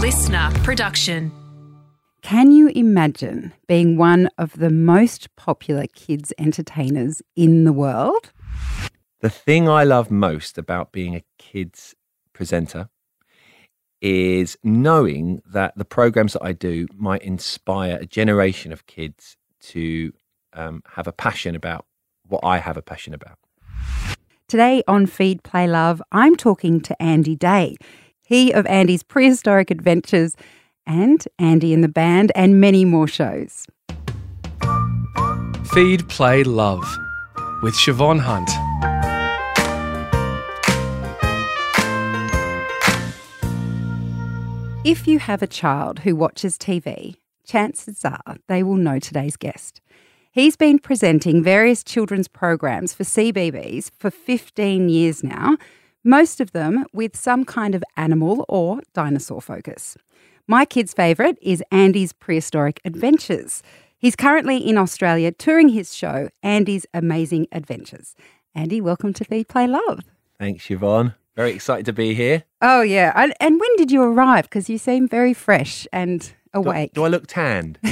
LiSTNR 0.00 0.64
production. 0.64 1.30
Can 2.22 2.52
you 2.52 2.68
imagine 2.68 3.52
being 3.68 3.98
one 3.98 4.30
of 4.38 4.54
the 4.54 4.70
most 4.70 5.36
popular 5.36 5.84
kids' 5.94 6.32
entertainers 6.38 7.20
in 7.36 7.64
the 7.64 7.72
world? 7.74 8.32
The 9.20 9.28
thing 9.28 9.68
I 9.68 9.84
love 9.84 10.10
most 10.10 10.56
about 10.56 10.92
being 10.92 11.14
a 11.14 11.22
kids 11.36 11.94
presenter 12.32 12.88
is 14.00 14.56
knowing 14.64 15.42
that 15.44 15.76
the 15.76 15.84
programs 15.84 16.32
that 16.32 16.42
I 16.42 16.54
do 16.54 16.86
might 16.96 17.20
inspire 17.20 17.98
a 18.00 18.06
generation 18.06 18.72
of 18.72 18.86
kids 18.86 19.36
to 19.64 20.14
um, 20.54 20.82
have 20.94 21.08
a 21.08 21.12
passion 21.12 21.54
about 21.54 21.84
what 22.26 22.40
I 22.42 22.56
have 22.56 22.78
a 22.78 22.82
passion 22.82 23.12
about. 23.12 23.38
Today 24.48 24.82
on 24.88 25.04
Feed 25.04 25.42
Play 25.42 25.68
Love, 25.68 26.00
I'm 26.10 26.36
talking 26.36 26.80
to 26.80 27.00
Andy 27.02 27.36
Day, 27.36 27.76
he 28.30 28.52
of 28.52 28.64
Andy's 28.66 29.02
Prehistoric 29.02 29.72
Adventures 29.72 30.36
and 30.86 31.26
Andy 31.40 31.74
and 31.74 31.82
the 31.82 31.88
Band, 31.88 32.30
and 32.36 32.60
many 32.60 32.84
more 32.84 33.08
shows. 33.08 33.66
Feed 35.72 36.08
Play 36.08 36.44
Love 36.44 36.84
with 37.60 37.74
Siobhan 37.74 38.20
Hunt. 38.20 38.48
If 44.84 45.08
you 45.08 45.18
have 45.18 45.42
a 45.42 45.48
child 45.48 45.98
who 46.00 46.14
watches 46.14 46.56
TV, 46.56 47.16
chances 47.44 48.04
are 48.04 48.36
they 48.46 48.62
will 48.62 48.76
know 48.76 49.00
today's 49.00 49.36
guest. 49.36 49.80
He's 50.30 50.54
been 50.54 50.78
presenting 50.78 51.42
various 51.42 51.82
children's 51.82 52.28
programs 52.28 52.94
for 52.94 53.02
CBeebies 53.02 53.90
for 53.98 54.12
15 54.12 54.88
years 54.88 55.24
now, 55.24 55.56
most 56.04 56.40
of 56.40 56.52
them 56.52 56.86
with 56.92 57.16
some 57.16 57.44
kind 57.44 57.74
of 57.74 57.84
animal 57.96 58.44
or 58.48 58.80
dinosaur 58.94 59.40
focus. 59.40 59.96
My 60.46 60.64
kid's 60.64 60.94
favourite 60.94 61.38
is 61.40 61.62
Andy's 61.70 62.12
Prehistoric 62.12 62.80
Adventures. 62.84 63.62
He's 63.98 64.16
currently 64.16 64.56
in 64.56 64.78
Australia 64.78 65.30
touring 65.30 65.68
his 65.68 65.94
show, 65.94 66.30
Andy's 66.42 66.86
Amazing 66.94 67.46
Adventures. 67.52 68.16
Andy, 68.54 68.80
welcome 68.80 69.12
to 69.12 69.24
Feed 69.24 69.48
Play 69.48 69.66
Love. 69.66 70.00
Thanks, 70.38 70.66
Siobhan. 70.66 71.14
Very 71.36 71.52
excited 71.52 71.86
to 71.86 71.92
be 71.92 72.14
here. 72.14 72.44
Oh, 72.60 72.80
yeah. 72.80 73.12
And, 73.14 73.34
and 73.38 73.60
when 73.60 73.76
did 73.76 73.92
you 73.92 74.02
arrive? 74.02 74.44
Because 74.44 74.68
you 74.68 74.78
seem 74.78 75.06
very 75.06 75.34
fresh 75.34 75.86
and 75.92 76.32
awake. 76.52 76.94
Do, 76.94 77.02
do 77.02 77.04
I 77.04 77.08
look 77.08 77.26
tanned? 77.26 77.78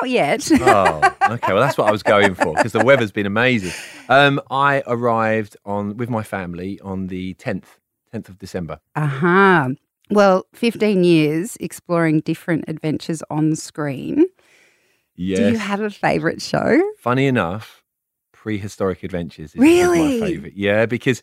Not 0.00 0.10
yet. 0.10 0.48
oh, 0.60 1.14
okay. 1.30 1.52
Well, 1.52 1.62
that's 1.62 1.78
what 1.78 1.88
I 1.88 1.90
was 1.92 2.02
going 2.02 2.34
for 2.34 2.54
because 2.54 2.72
the 2.72 2.84
weather's 2.84 3.12
been 3.12 3.26
amazing. 3.26 3.72
Um, 4.08 4.40
I 4.50 4.82
arrived 4.86 5.56
on 5.64 5.96
with 5.96 6.10
my 6.10 6.22
family 6.22 6.80
on 6.80 7.08
the 7.08 7.34
tenth, 7.34 7.78
tenth 8.12 8.28
of 8.28 8.38
December. 8.38 8.80
Aha. 8.96 9.66
Uh-huh. 9.66 9.74
Well, 10.10 10.46
15 10.54 11.04
years 11.04 11.56
exploring 11.60 12.20
different 12.20 12.64
adventures 12.66 13.22
on 13.28 13.54
screen. 13.56 14.24
Yes. 15.16 15.38
Do 15.38 15.50
you 15.50 15.58
have 15.58 15.80
a 15.80 15.90
favourite 15.90 16.40
show? 16.40 16.80
Funny 16.98 17.26
enough, 17.26 17.82
Prehistoric 18.32 19.02
Adventures 19.02 19.50
is, 19.54 19.60
Really? 19.60 20.14
is 20.14 20.20
my 20.20 20.26
favourite. 20.28 20.54
Yeah, 20.56 20.86
because 20.86 21.20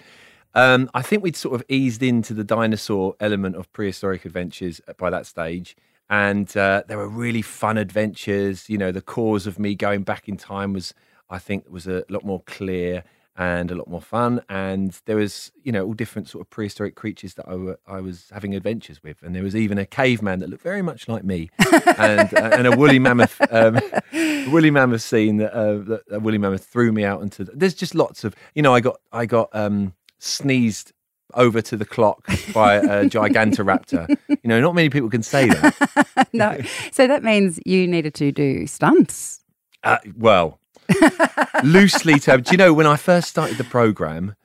um, 0.53 0.89
I 0.93 1.01
think 1.01 1.23
we'd 1.23 1.35
sort 1.35 1.55
of 1.55 1.63
eased 1.69 2.03
into 2.03 2.33
the 2.33 2.43
dinosaur 2.43 3.15
element 3.19 3.55
of 3.55 3.71
Prehistoric 3.73 4.25
Adventures 4.25 4.81
by 4.97 5.09
that 5.09 5.25
stage. 5.25 5.75
And 6.09 6.55
uh, 6.55 6.83
there 6.87 6.97
were 6.97 7.09
really 7.09 7.41
fun 7.41 7.77
adventures. 7.77 8.69
You 8.69 8.77
know, 8.77 8.91
the 8.91 9.01
cause 9.01 9.47
of 9.47 9.59
me 9.59 9.75
going 9.75 10.03
back 10.03 10.27
in 10.29 10.37
time 10.37 10.73
was, 10.73 10.93
I 11.29 11.39
think, 11.39 11.69
was 11.69 11.87
a 11.87 12.03
lot 12.09 12.23
more 12.23 12.41
clear 12.45 13.03
and 13.37 13.69
a 13.69 13.75
lot 13.75 13.89
more 13.89 14.01
fun. 14.01 14.41
And 14.47 14.99
there 15.05 15.17
was, 15.17 15.51
you 15.63 15.71
know, 15.71 15.85
all 15.85 15.93
different 15.93 16.29
sort 16.29 16.45
of 16.45 16.49
prehistoric 16.49 16.95
creatures 16.95 17.33
that 17.33 17.45
I, 17.47 17.55
were, 17.55 17.79
I 17.85 17.99
was 17.99 18.29
having 18.31 18.55
adventures 18.55 19.03
with. 19.03 19.21
And 19.23 19.35
there 19.35 19.43
was 19.43 19.55
even 19.55 19.77
a 19.77 19.85
caveman 19.85 20.39
that 20.39 20.49
looked 20.49 20.63
very 20.63 20.81
much 20.81 21.07
like 21.07 21.23
me, 21.23 21.49
and 21.97 22.33
uh, 22.33 22.51
and 22.53 22.67
a 22.67 22.77
woolly 22.77 22.99
mammoth, 22.99 23.41
um, 23.51 23.79
woolly 24.51 24.71
mammoth 24.71 25.01
scene 25.01 25.37
that, 25.37 25.53
uh, 25.53 25.77
that 25.79 26.03
a 26.11 26.19
woolly 26.19 26.37
mammoth 26.37 26.65
threw 26.65 26.91
me 26.91 27.03
out 27.03 27.21
into. 27.21 27.43
The, 27.43 27.51
there's 27.53 27.73
just 27.73 27.93
lots 27.93 28.23
of, 28.23 28.35
you 28.53 28.61
know, 28.61 28.73
I 28.73 28.79
got 28.79 28.99
I 29.11 29.25
got 29.25 29.49
um, 29.53 29.93
sneezed 30.19 30.93
over 31.33 31.61
to 31.61 31.75
the 31.77 31.85
clock 31.85 32.25
by 32.53 32.75
a 32.75 33.05
gigantoraptor. 33.09 34.07
you 34.29 34.37
know, 34.45 34.61
not 34.61 34.75
many 34.75 34.89
people 34.89 35.09
can 35.09 35.23
say 35.23 35.47
that. 35.47 36.27
no. 36.33 36.59
So 36.91 37.07
that 37.07 37.23
means 37.23 37.59
you 37.65 37.87
needed 37.87 38.13
to 38.15 38.31
do 38.31 38.67
stunts. 38.67 39.41
Uh, 39.83 39.97
well, 40.17 40.59
loosely 41.63 42.19
termed. 42.19 42.45
Do 42.45 42.51
you 42.51 42.57
know 42.57 42.73
when 42.73 42.87
I 42.87 42.95
first 42.95 43.29
started 43.29 43.57
the 43.57 43.63
program? 43.63 44.35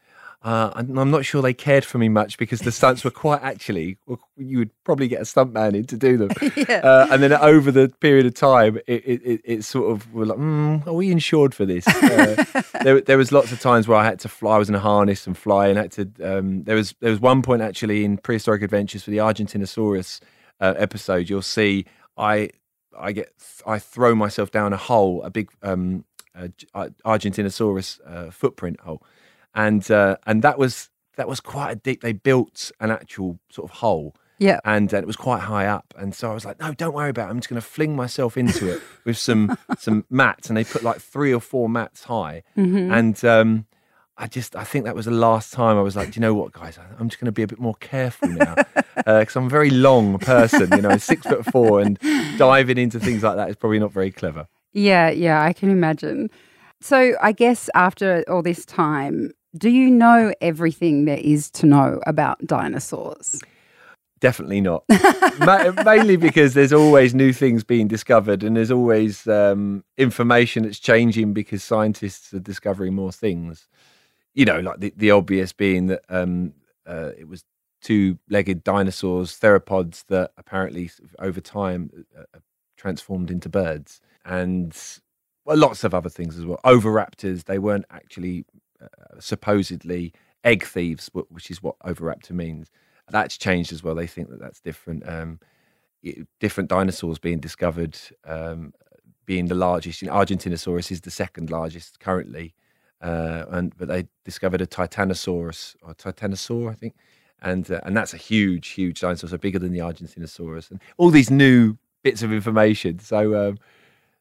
Uh, 0.42 0.70
I'm 0.74 0.98
I'm 0.98 1.10
not 1.10 1.26
sure 1.26 1.42
they 1.42 1.52
cared 1.52 1.84
for 1.84 1.98
me 1.98 2.08
much 2.08 2.38
because 2.38 2.60
the 2.60 2.72
stunts 2.72 3.04
were 3.04 3.10
quite 3.10 3.42
actually. 3.42 3.98
You 4.38 4.58
would 4.58 4.70
probably 4.84 5.06
get 5.06 5.20
a 5.20 5.24
stuntman 5.24 5.74
in 5.74 5.84
to 5.84 5.98
do 5.98 6.16
them, 6.16 6.30
uh, 6.82 7.08
and 7.10 7.22
then 7.22 7.34
over 7.34 7.70
the 7.70 7.92
period 8.00 8.24
of 8.24 8.32
time, 8.32 8.78
it 8.86 9.04
it, 9.04 9.22
it, 9.22 9.40
it 9.44 9.64
sort 9.64 9.92
of 9.92 10.10
were 10.14 10.24
like, 10.24 10.38
mm, 10.38 10.86
"Are 10.86 10.94
we 10.94 11.10
insured 11.10 11.54
for 11.54 11.66
this?" 11.66 11.86
Uh, 11.86 12.62
there, 12.82 13.02
there 13.02 13.18
was 13.18 13.32
lots 13.32 13.52
of 13.52 13.60
times 13.60 13.86
where 13.86 13.98
I 13.98 14.04
had 14.06 14.18
to 14.20 14.30
fly. 14.30 14.54
I 14.54 14.58
was 14.58 14.70
in 14.70 14.74
a 14.74 14.80
harness 14.80 15.26
and 15.26 15.36
fly, 15.36 15.68
and 15.68 15.76
had 15.76 15.92
to. 15.92 16.10
Um, 16.24 16.62
there 16.64 16.76
was 16.76 16.94
there 17.00 17.10
was 17.10 17.20
one 17.20 17.42
point 17.42 17.60
actually 17.60 18.06
in 18.06 18.16
prehistoric 18.16 18.62
adventures 18.62 19.02
for 19.02 19.10
the 19.10 19.18
Argentinosaurus 19.18 20.20
uh, 20.58 20.72
episode. 20.78 21.28
You'll 21.28 21.42
see 21.42 21.84
I 22.16 22.50
I 22.98 23.12
get 23.12 23.32
I 23.66 23.78
throw 23.78 24.14
myself 24.14 24.50
down 24.50 24.72
a 24.72 24.76
hole, 24.76 25.22
a 25.22 25.30
big 25.30 25.50
um, 25.62 26.04
uh, 26.34 26.48
Argentinosaurus 27.04 28.00
uh, 28.06 28.30
footprint 28.30 28.80
hole, 28.80 29.02
and 29.54 29.88
uh, 29.90 30.16
and 30.26 30.42
that 30.42 30.58
was 30.58 30.90
that 31.16 31.28
was 31.28 31.40
quite 31.40 31.70
a 31.72 31.76
deep. 31.76 32.00
They 32.02 32.12
built 32.12 32.70
an 32.80 32.90
actual 32.90 33.38
sort 33.50 33.70
of 33.70 33.76
hole, 33.78 34.14
Yeah. 34.38 34.60
and 34.64 34.92
uh, 34.94 34.98
it 34.98 35.06
was 35.06 35.16
quite 35.16 35.40
high 35.42 35.66
up. 35.66 35.92
And 35.98 36.14
so 36.14 36.30
I 36.30 36.34
was 36.34 36.44
like, 36.44 36.58
no, 36.60 36.72
don't 36.72 36.94
worry 36.94 37.10
about 37.10 37.28
it. 37.28 37.30
I'm 37.30 37.38
just 37.40 37.48
going 37.48 37.60
to 37.60 37.66
fling 37.66 37.94
myself 37.96 38.36
into 38.36 38.72
it 38.72 38.80
with 39.04 39.18
some 39.18 39.56
some 39.78 40.04
mats, 40.10 40.48
and 40.48 40.56
they 40.56 40.64
put 40.64 40.82
like 40.82 41.00
three 41.00 41.32
or 41.34 41.40
four 41.40 41.68
mats 41.68 42.04
high, 42.04 42.42
Mm-hmm. 42.56 42.92
and. 42.92 43.24
Um, 43.24 43.66
I 44.22 44.26
just, 44.26 44.54
I 44.54 44.64
think 44.64 44.84
that 44.84 44.94
was 44.94 45.06
the 45.06 45.12
last 45.12 45.50
time 45.50 45.78
I 45.78 45.80
was 45.80 45.96
like, 45.96 46.10
do 46.10 46.16
you 46.16 46.20
know 46.20 46.34
what, 46.34 46.52
guys? 46.52 46.78
I'm 46.98 47.08
just 47.08 47.18
going 47.18 47.24
to 47.26 47.32
be 47.32 47.42
a 47.42 47.46
bit 47.46 47.58
more 47.58 47.74
careful 47.76 48.28
now 48.28 48.54
because 48.94 49.34
I'm 49.34 49.46
a 49.46 49.48
very 49.48 49.70
long 49.70 50.18
person, 50.18 50.70
you 50.72 50.82
know, 50.82 50.98
six 50.98 51.22
foot 51.26 51.46
four, 51.46 51.80
and 51.80 51.98
diving 52.36 52.76
into 52.76 53.00
things 53.00 53.22
like 53.22 53.36
that 53.36 53.48
is 53.48 53.56
probably 53.56 53.78
not 53.78 53.92
very 53.92 54.10
clever. 54.10 54.46
Yeah, 54.74 55.08
yeah, 55.08 55.42
I 55.42 55.54
can 55.54 55.70
imagine. 55.70 56.28
So 56.82 57.14
I 57.22 57.32
guess 57.32 57.70
after 57.74 58.22
all 58.28 58.42
this 58.42 58.66
time, 58.66 59.32
do 59.56 59.68
you 59.68 59.90
know 59.90 60.32
everything 60.40 61.04
there 61.04 61.18
is 61.18 61.50
to 61.52 61.66
know 61.66 62.00
about 62.06 62.44
dinosaurs? 62.46 63.40
Definitely 64.20 64.60
not. 64.60 64.84
Ma- 65.38 65.72
mainly 65.84 66.16
because 66.16 66.52
there's 66.54 66.72
always 66.72 67.14
new 67.14 67.32
things 67.32 67.64
being 67.64 67.88
discovered, 67.88 68.42
and 68.42 68.56
there's 68.56 68.70
always 68.70 69.26
um, 69.26 69.82
information 69.96 70.64
that's 70.64 70.78
changing 70.78 71.32
because 71.32 71.64
scientists 71.64 72.32
are 72.34 72.40
discovering 72.40 72.94
more 72.94 73.12
things. 73.12 73.66
You 74.34 74.44
know, 74.44 74.60
like 74.60 74.80
the, 74.80 74.92
the 74.96 75.10
obvious 75.10 75.52
being 75.52 75.86
that 75.86 76.02
um, 76.10 76.52
uh, 76.86 77.12
it 77.18 77.28
was 77.28 77.44
two-legged 77.80 78.62
dinosaurs, 78.62 79.38
theropods, 79.40 80.04
that 80.08 80.32
apparently 80.36 80.90
over 81.18 81.40
time 81.40 81.90
uh, 82.16 82.22
uh, 82.34 82.40
transformed 82.76 83.30
into 83.30 83.48
birds, 83.48 84.02
and 84.24 84.76
well, 85.46 85.56
lots 85.56 85.82
of 85.82 85.94
other 85.94 86.10
things 86.10 86.38
as 86.38 86.44
well. 86.44 86.60
Oviraptors, 86.64 87.44
they 87.44 87.58
weren't 87.58 87.86
actually 87.90 88.44
supposedly 89.18 90.12
egg 90.44 90.64
thieves, 90.64 91.10
which 91.28 91.50
is 91.50 91.62
what 91.62 91.78
oviraptor 91.80 92.32
means. 92.32 92.70
That's 93.08 93.36
changed 93.36 93.72
as 93.72 93.82
well. 93.82 93.94
They 93.94 94.06
think 94.06 94.30
that 94.30 94.40
that's 94.40 94.60
different. 94.60 95.08
Um, 95.08 95.40
different 96.38 96.70
dinosaurs 96.70 97.18
being 97.18 97.40
discovered, 97.40 97.98
um, 98.24 98.72
being 99.26 99.46
the 99.46 99.54
largest. 99.54 100.02
You 100.02 100.08
know, 100.08 100.14
Argentinosaurus 100.14 100.90
is 100.90 101.02
the 101.02 101.10
second 101.10 101.50
largest 101.50 102.00
currently, 102.00 102.54
uh, 103.00 103.44
and 103.50 103.76
but 103.76 103.88
they 103.88 104.06
discovered 104.24 104.60
a 104.60 104.66
Titanosaurus 104.66 105.76
or 105.82 105.94
Titanosaur, 105.94 106.70
I 106.70 106.74
think, 106.74 106.94
and 107.42 107.70
uh, 107.70 107.80
and 107.84 107.96
that's 107.96 108.14
a 108.14 108.18
huge, 108.18 108.68
huge 108.68 109.00
dinosaur, 109.00 109.30
so 109.30 109.38
bigger 109.38 109.58
than 109.58 109.72
the 109.72 109.80
Argentinosaurus, 109.80 110.70
and 110.70 110.80
all 110.96 111.10
these 111.10 111.30
new 111.30 111.76
bits 112.02 112.22
of 112.22 112.32
information. 112.32 112.98
So, 112.98 113.48
um, 113.48 113.58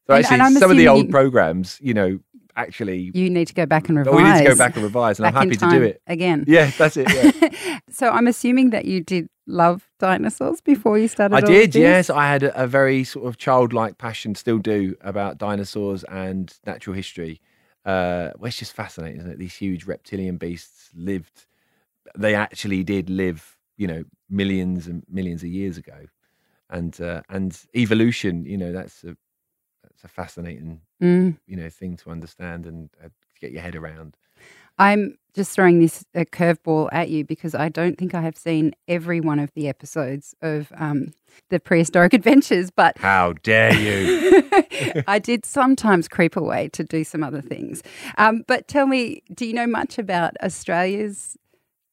so 0.06 0.14
actually, 0.14 0.38
some 0.58 0.70
of 0.70 0.76
the 0.76 0.88
old 0.88 1.10
programs, 1.10 1.78
you 1.80 1.94
know, 1.94 2.18
actually, 2.56 3.10
You 3.14 3.30
need 3.30 3.46
to 3.48 3.54
go 3.54 3.66
back 3.66 3.88
and 3.88 3.98
revise. 3.98 4.12
oh, 4.12 4.16
we 4.16 4.22
need 4.24 4.38
to 4.38 4.44
go 4.44 4.56
back 4.56 4.74
and 4.76 4.84
revise, 4.84 5.18
and 5.18 5.26
I'm 5.26 5.34
back 5.34 5.44
in 5.44 5.50
happy 5.50 5.58
to 5.58 5.78
do 5.78 5.82
it. 5.84 6.02
again. 6.06 6.44
Yeah, 6.46 6.70
that's 6.78 6.96
it. 6.96 7.06
Yeah. 7.12 7.78
so 7.90 8.10
I'm 8.10 8.26
assuming 8.26 8.70
that 8.70 8.84
you 8.84 9.00
did 9.02 9.28
love 9.46 9.88
dinosaurs 9.98 10.60
before 10.60 10.98
you 10.98 11.08
started. 11.08 11.34
I 11.34 11.40
did, 11.40 11.74
yes. 11.74 12.08
I 12.10 12.26
had 12.26 12.42
a, 12.44 12.62
a 12.64 12.66
very 12.66 13.04
sort 13.04 13.26
of 13.26 13.36
childlike 13.38 13.98
passion, 13.98 14.34
still 14.34 14.58
do, 14.58 14.96
about 15.00 15.38
dinosaurs 15.38 16.04
and 16.04 16.52
natural 16.66 16.94
history. 16.94 17.40
Uh, 17.84 18.30
well, 18.38 18.48
it's 18.48 18.58
just 18.58 18.72
fascinating, 18.74 19.20
isn't 19.20 19.30
it? 19.32 19.38
These 19.38 19.54
huge 19.56 19.86
reptilian 19.86 20.36
beasts 20.36 20.90
lived, 20.94 21.46
they 22.16 22.34
actually 22.34 22.84
did 22.84 23.08
live, 23.10 23.56
you 23.76 23.86
know, 23.86 24.04
millions 24.28 24.86
and 24.86 25.02
millions 25.10 25.42
of 25.42 25.48
years 25.48 25.76
ago. 25.78 26.06
And 26.68 27.00
uh, 27.00 27.22
and 27.28 27.58
evolution, 27.74 28.44
you 28.44 28.56
know, 28.56 28.70
that's 28.70 29.02
a 29.02 29.16
that's 29.82 30.04
a 30.04 30.08
fascinating, 30.08 30.82
Mm. 31.00 31.38
you 31.46 31.56
know, 31.56 31.70
thing 31.70 31.96
to 31.98 32.10
understand 32.10 32.66
and 32.66 32.90
uh, 33.02 33.08
to 33.08 33.40
get 33.40 33.52
your 33.52 33.62
head 33.62 33.74
around. 33.74 34.16
I'm 34.78 35.18
just 35.34 35.52
throwing 35.52 35.80
this 35.80 36.04
a 36.14 36.24
curveball 36.24 36.88
at 36.92 37.10
you 37.10 37.24
because 37.24 37.54
I 37.54 37.68
don't 37.68 37.96
think 37.96 38.14
I 38.14 38.20
have 38.22 38.36
seen 38.36 38.74
every 38.88 39.20
one 39.20 39.38
of 39.38 39.52
the 39.54 39.68
episodes 39.68 40.34
of 40.42 40.72
um, 40.76 41.12
the 41.50 41.60
prehistoric 41.60 42.12
adventures, 42.20 42.70
but 42.70 42.98
How 42.98 43.34
dare 43.34 43.74
you? 43.74 44.42
I 45.06 45.18
did 45.18 45.44
sometimes 45.44 46.08
creep 46.08 46.36
away 46.36 46.68
to 46.70 46.82
do 46.82 47.04
some 47.04 47.22
other 47.22 47.40
things. 47.40 47.82
Um, 48.18 48.42
but 48.46 48.68
tell 48.68 48.86
me, 48.86 49.22
do 49.34 49.46
you 49.46 49.52
know 49.52 49.66
much 49.66 49.98
about 49.98 50.34
Australia's 50.42 51.36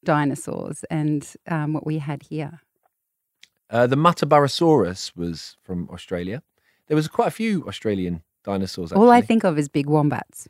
dinosaurs 0.04 0.84
and 0.90 1.34
um, 1.46 1.74
what 1.74 1.86
we 1.86 1.98
had 1.98 2.22
here? 2.24 2.60
Uh, 3.70 3.86
the 3.86 3.96
Muttaburrasaurus 3.96 5.14
was 5.14 5.56
from 5.62 5.88
Australia. 5.92 6.42
There 6.86 6.96
was 6.96 7.06
quite 7.06 7.28
a 7.28 7.32
few 7.32 7.66
Australian 7.68 8.22
dinosaurs. 8.44 8.92
Actually. 8.92 9.04
All 9.04 9.10
I 9.10 9.20
think 9.20 9.44
of 9.44 9.58
is 9.58 9.68
big 9.68 9.86
wombats. 9.86 10.48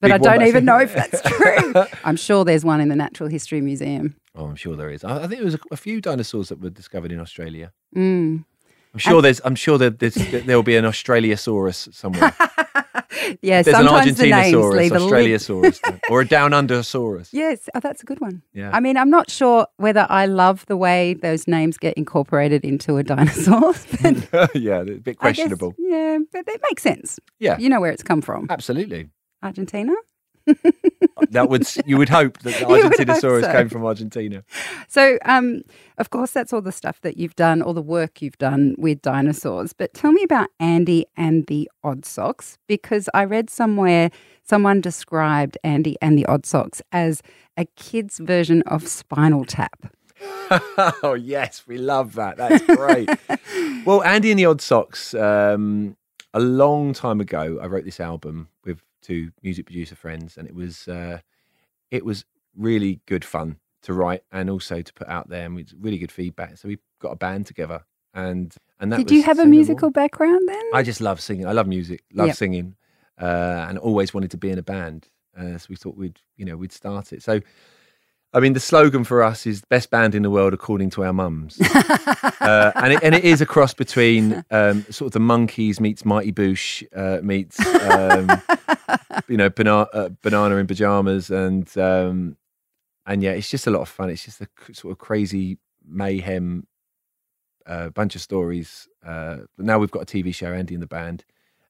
But 0.00 0.08
Big 0.08 0.12
I 0.12 0.18
don't 0.18 0.46
even 0.46 0.64
know 0.64 0.78
if 0.78 0.94
that's 1.00 1.22
true. 1.22 1.84
I'm 2.04 2.16
sure 2.16 2.44
there's 2.44 2.64
one 2.64 2.80
in 2.80 2.88
the 2.88 2.96
Natural 2.96 3.28
History 3.28 3.60
Museum. 3.60 4.16
Oh, 4.34 4.46
I'm 4.46 4.56
sure 4.56 4.76
there 4.76 4.90
is. 4.90 5.04
I, 5.04 5.16
I 5.16 5.20
think 5.20 5.36
there 5.36 5.44
was 5.44 5.54
a, 5.54 5.60
a 5.70 5.76
few 5.76 6.00
dinosaurs 6.00 6.48
that 6.48 6.60
were 6.60 6.70
discovered 6.70 7.12
in 7.12 7.20
Australia. 7.20 7.72
Mm. 7.96 8.44
I'm 8.92 8.98
sure 8.98 9.22
there's. 9.22 9.40
I'm 9.44 9.54
sure 9.54 9.78
that 9.78 9.98
that 10.00 10.42
there 10.46 10.56
will 10.56 10.62
be 10.62 10.76
an 10.76 10.84
Australiasaurus 10.84 11.94
somewhere. 11.94 12.34
Yeah, 13.42 13.62
There's 13.62 13.76
an 13.76 13.86
sometimes 13.86 14.16
the 14.16 14.30
names 14.30 14.54
Argentinosaurus, 14.54 14.76
leave. 14.76 14.92
Australiasaurus, 14.92 16.00
or 16.10 16.20
a 16.22 16.26
Down 16.28 16.52
Undersaurus. 16.52 17.28
Yes, 17.32 17.68
oh, 17.74 17.80
that's 17.80 18.02
a 18.02 18.06
good 18.06 18.20
one. 18.20 18.42
Yeah. 18.52 18.70
I 18.72 18.80
mean, 18.80 18.96
I'm 18.96 19.10
not 19.10 19.30
sure 19.30 19.66
whether 19.76 20.06
I 20.10 20.26
love 20.26 20.64
the 20.66 20.76
way 20.76 21.14
those 21.14 21.46
names 21.46 21.76
get 21.78 21.94
incorporated 21.94 22.64
into 22.64 22.96
a 22.96 23.02
dinosaur. 23.12 23.74
yeah, 24.54 24.80
a 24.80 24.84
bit 24.84 24.98
I 24.98 25.02
guess- 25.02 25.16
questionable. 25.18 25.74
yeah, 25.78 26.18
but 26.32 26.46
it 26.48 26.60
makes 26.68 26.82
sense. 26.82 27.18
Yeah, 27.38 27.58
You 27.58 27.68
know 27.68 27.80
where 27.80 27.92
it's 27.92 28.02
come 28.02 28.22
from. 28.22 28.46
absolutely. 28.50 29.08
Argentina? 29.42 29.92
That 31.30 31.48
would 31.48 31.66
you 31.86 31.96
would 31.96 32.08
hope 32.08 32.38
that 32.40 32.58
the 32.58 32.64
Argentinosaurus 32.66 33.42
so. 33.42 33.52
came 33.52 33.68
from 33.68 33.84
Argentina. 33.84 34.44
So, 34.88 35.18
um, 35.24 35.62
of 35.98 36.10
course, 36.10 36.32
that's 36.32 36.52
all 36.52 36.60
the 36.60 36.72
stuff 36.72 37.00
that 37.02 37.16
you've 37.16 37.36
done, 37.36 37.62
all 37.62 37.74
the 37.74 37.82
work 37.82 38.20
you've 38.20 38.38
done 38.38 38.74
with 38.78 39.00
dinosaurs. 39.02 39.72
But 39.72 39.94
tell 39.94 40.12
me 40.12 40.22
about 40.22 40.48
Andy 40.60 41.06
and 41.16 41.46
the 41.46 41.70
Odd 41.82 42.04
Socks, 42.04 42.58
because 42.66 43.08
I 43.14 43.24
read 43.24 43.48
somewhere 43.50 44.10
someone 44.42 44.80
described 44.80 45.56
Andy 45.64 45.96
and 46.02 46.18
the 46.18 46.26
Odd 46.26 46.46
Socks 46.46 46.82
as 46.92 47.22
a 47.56 47.64
kid's 47.76 48.18
version 48.18 48.62
of 48.62 48.86
Spinal 48.86 49.44
Tap. 49.44 49.92
oh 51.02 51.16
yes, 51.18 51.64
we 51.66 51.78
love 51.78 52.14
that. 52.14 52.36
That's 52.36 52.64
great. 52.64 53.08
well, 53.86 54.02
Andy 54.02 54.30
and 54.30 54.38
the 54.38 54.46
Odd 54.46 54.60
Socks. 54.60 55.14
Um, 55.14 55.96
a 56.34 56.40
long 56.40 56.92
time 56.92 57.20
ago, 57.20 57.58
I 57.62 57.66
wrote 57.66 57.84
this 57.84 58.00
album 58.00 58.48
with 58.64 58.82
two 59.00 59.30
music 59.42 59.66
producer 59.66 59.94
friends, 59.96 60.36
and 60.36 60.46
it 60.46 60.54
was 60.54 60.86
uh, 60.88 61.20
it 61.90 62.04
was 62.04 62.24
really 62.56 63.00
good 63.06 63.24
fun 63.24 63.56
to 63.82 63.92
write 63.94 64.22
and 64.32 64.50
also 64.50 64.82
to 64.82 64.92
put 64.92 65.08
out 65.08 65.28
there, 65.28 65.46
and 65.46 65.58
it's 65.58 65.72
really 65.80 65.98
good 65.98 66.12
feedback. 66.12 66.58
So 66.58 66.68
we 66.68 66.78
got 67.00 67.12
a 67.12 67.16
band 67.16 67.46
together, 67.46 67.84
and 68.12 68.54
and 68.80 68.92
that 68.92 68.98
Did 68.98 69.10
you 69.10 69.22
have 69.22 69.38
a 69.38 69.44
No 69.44 69.50
More. 69.50 69.50
musical 69.50 69.90
background 69.90 70.48
then? 70.48 70.62
I 70.74 70.82
just 70.82 71.00
love 71.00 71.20
singing. 71.20 71.46
I 71.46 71.52
love 71.52 71.66
music. 71.68 72.02
Love 72.12 72.28
Yep. 72.28 72.36
singing, 72.36 72.76
uh, 73.20 73.66
and 73.68 73.78
always 73.78 74.12
wanted 74.12 74.30
to 74.32 74.36
be 74.36 74.50
in 74.50 74.58
a 74.58 74.62
band. 74.62 75.08
Uh, 75.38 75.58
so 75.58 75.66
we 75.68 75.76
thought 75.76 75.96
we'd, 75.96 76.20
you 76.36 76.44
know, 76.44 76.56
we'd 76.56 76.72
start 76.72 77.12
it. 77.12 77.22
So, 77.22 77.40
I 78.34 78.40
mean, 78.40 78.52
the 78.52 78.60
slogan 78.60 79.04
for 79.04 79.22
us 79.22 79.46
is 79.46 79.62
"best 79.62 79.90
band 79.90 80.14
in 80.14 80.22
the 80.22 80.30
world 80.30 80.52
according 80.52 80.90
to 80.90 81.04
our 81.04 81.12
mums," 81.12 81.60
uh, 82.40 82.72
and 82.74 82.92
it, 82.92 83.00
and 83.02 83.14
it 83.14 83.24
is 83.24 83.40
a 83.40 83.46
cross 83.46 83.72
between 83.72 84.44
um, 84.50 84.84
sort 84.90 85.06
of 85.06 85.12
the 85.12 85.20
Monkees 85.20 85.78
meets 85.78 86.04
Mighty 86.04 86.32
Boosh 86.32 86.84
uh, 86.94 87.22
meets, 87.22 87.64
um, 87.64 88.42
you 89.28 89.36
know, 89.36 89.48
banana, 89.48 89.86
uh, 89.92 90.08
banana 90.22 90.56
in 90.56 90.66
pajamas, 90.66 91.30
and 91.30 91.78
um, 91.78 92.36
and 93.06 93.22
yeah, 93.22 93.30
it's 93.30 93.50
just 93.50 93.68
a 93.68 93.70
lot 93.70 93.82
of 93.82 93.88
fun. 93.88 94.10
It's 94.10 94.24
just 94.24 94.40
a 94.40 94.48
sort 94.72 94.92
of 94.92 94.98
crazy 94.98 95.58
mayhem 95.86 96.66
a 97.66 97.90
bunch 97.90 98.14
of 98.14 98.20
stories. 98.20 98.88
Uh, 99.04 99.38
but 99.56 99.66
now 99.66 99.78
we've 99.78 99.90
got 99.90 100.02
a 100.02 100.06
TV 100.06 100.34
show, 100.34 100.52
Andy 100.52 100.74
and 100.74 100.82
the 100.82 100.88
Band, 100.88 101.24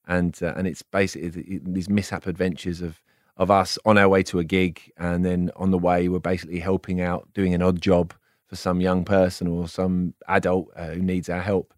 and 0.06 0.36
uh, 0.42 0.54
and 0.56 0.66
it's 0.66 0.82
basically 0.82 1.60
these 1.62 1.88
mishap 1.88 2.26
adventures 2.26 2.80
of 2.80 3.02
of 3.36 3.50
us 3.50 3.78
on 3.84 3.98
our 3.98 4.08
way 4.08 4.22
to 4.24 4.38
a 4.38 4.44
gig, 4.44 4.92
and 4.96 5.24
then 5.24 5.50
on 5.56 5.70
the 5.70 5.78
way 5.78 6.08
we're 6.08 6.18
basically 6.18 6.60
helping 6.60 7.00
out, 7.00 7.28
doing 7.34 7.54
an 7.54 7.62
odd 7.62 7.80
job 7.80 8.14
for 8.46 8.56
some 8.56 8.80
young 8.80 9.04
person 9.04 9.46
or 9.46 9.68
some 9.68 10.14
adult 10.28 10.68
uh, 10.76 10.88
who 10.90 11.02
needs 11.02 11.28
our 11.28 11.40
help, 11.40 11.74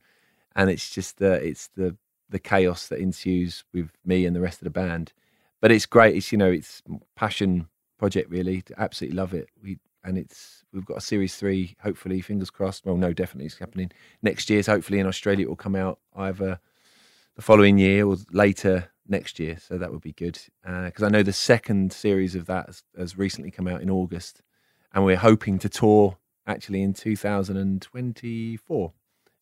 and 0.55 0.71
it's 0.71 0.91
just 0.91 1.19
the 1.19 1.33
it's 1.35 1.69
the 1.77 1.97
the 2.29 2.39
chaos 2.39 2.89
that 2.89 2.99
ensues 2.99 3.65
with 3.73 3.91
me 4.05 4.27
and 4.27 4.35
the 4.35 4.41
rest 4.41 4.61
of 4.61 4.65
the 4.65 4.71
band. 4.71 5.13
But 5.61 5.73
it's 5.73 5.87
great. 5.87 6.17
It's 6.17 6.33
you 6.33 6.39
know 6.39 6.51
it's 6.51 6.83
passion 7.15 7.69
project 7.99 8.31
really. 8.31 8.63
Absolutely 8.77 9.17
love 9.17 9.33
it. 9.33 9.49
We 9.63 9.79
and 10.05 10.19
it's 10.19 10.65
we've 10.73 10.85
got 10.85 10.99
a 10.99 11.03
series 11.03 11.37
three. 11.37 11.77
Hopefully, 11.83 12.21
fingers 12.21 12.51
crossed. 12.51 12.85
Well, 12.85 12.97
no, 12.97 13.13
definitely 13.13 13.47
it's 13.47 13.59
happening 13.59 13.91
next 14.23 14.51
year. 14.51 14.63
So 14.63 14.73
hopefully 14.73 14.99
in 14.99 15.07
Australia 15.07 15.47
it 15.47 15.49
will 15.49 15.57
come 15.57 15.77
out 15.77 15.99
either 16.15 16.61
the 17.35 17.43
following 17.43 17.79
year 17.79 18.07
or 18.07 18.17
later 18.31 18.91
next 19.09 19.39
year. 19.39 19.59
So 19.59 19.79
that 19.79 19.93
would 19.93 20.03
be 20.03 20.13
good 20.13 20.39
because 20.65 21.03
I 21.03 21.09
know 21.09 21.23
the 21.23 21.33
second 21.33 21.93
series 21.93 22.35
of 22.35 22.47
that 22.47 22.67
has, 22.67 22.83
has 22.97 23.19
recently 23.19 23.51
come 23.51 23.69
out 23.69 23.83
in 23.83 23.91
August, 23.91 24.43
and 24.93 25.05
we're 25.05 25.17
hoping 25.17 25.59
to 25.61 25.69
tour 25.69 26.19
actually 26.47 26.83
in 26.83 26.95
2024 26.95 28.93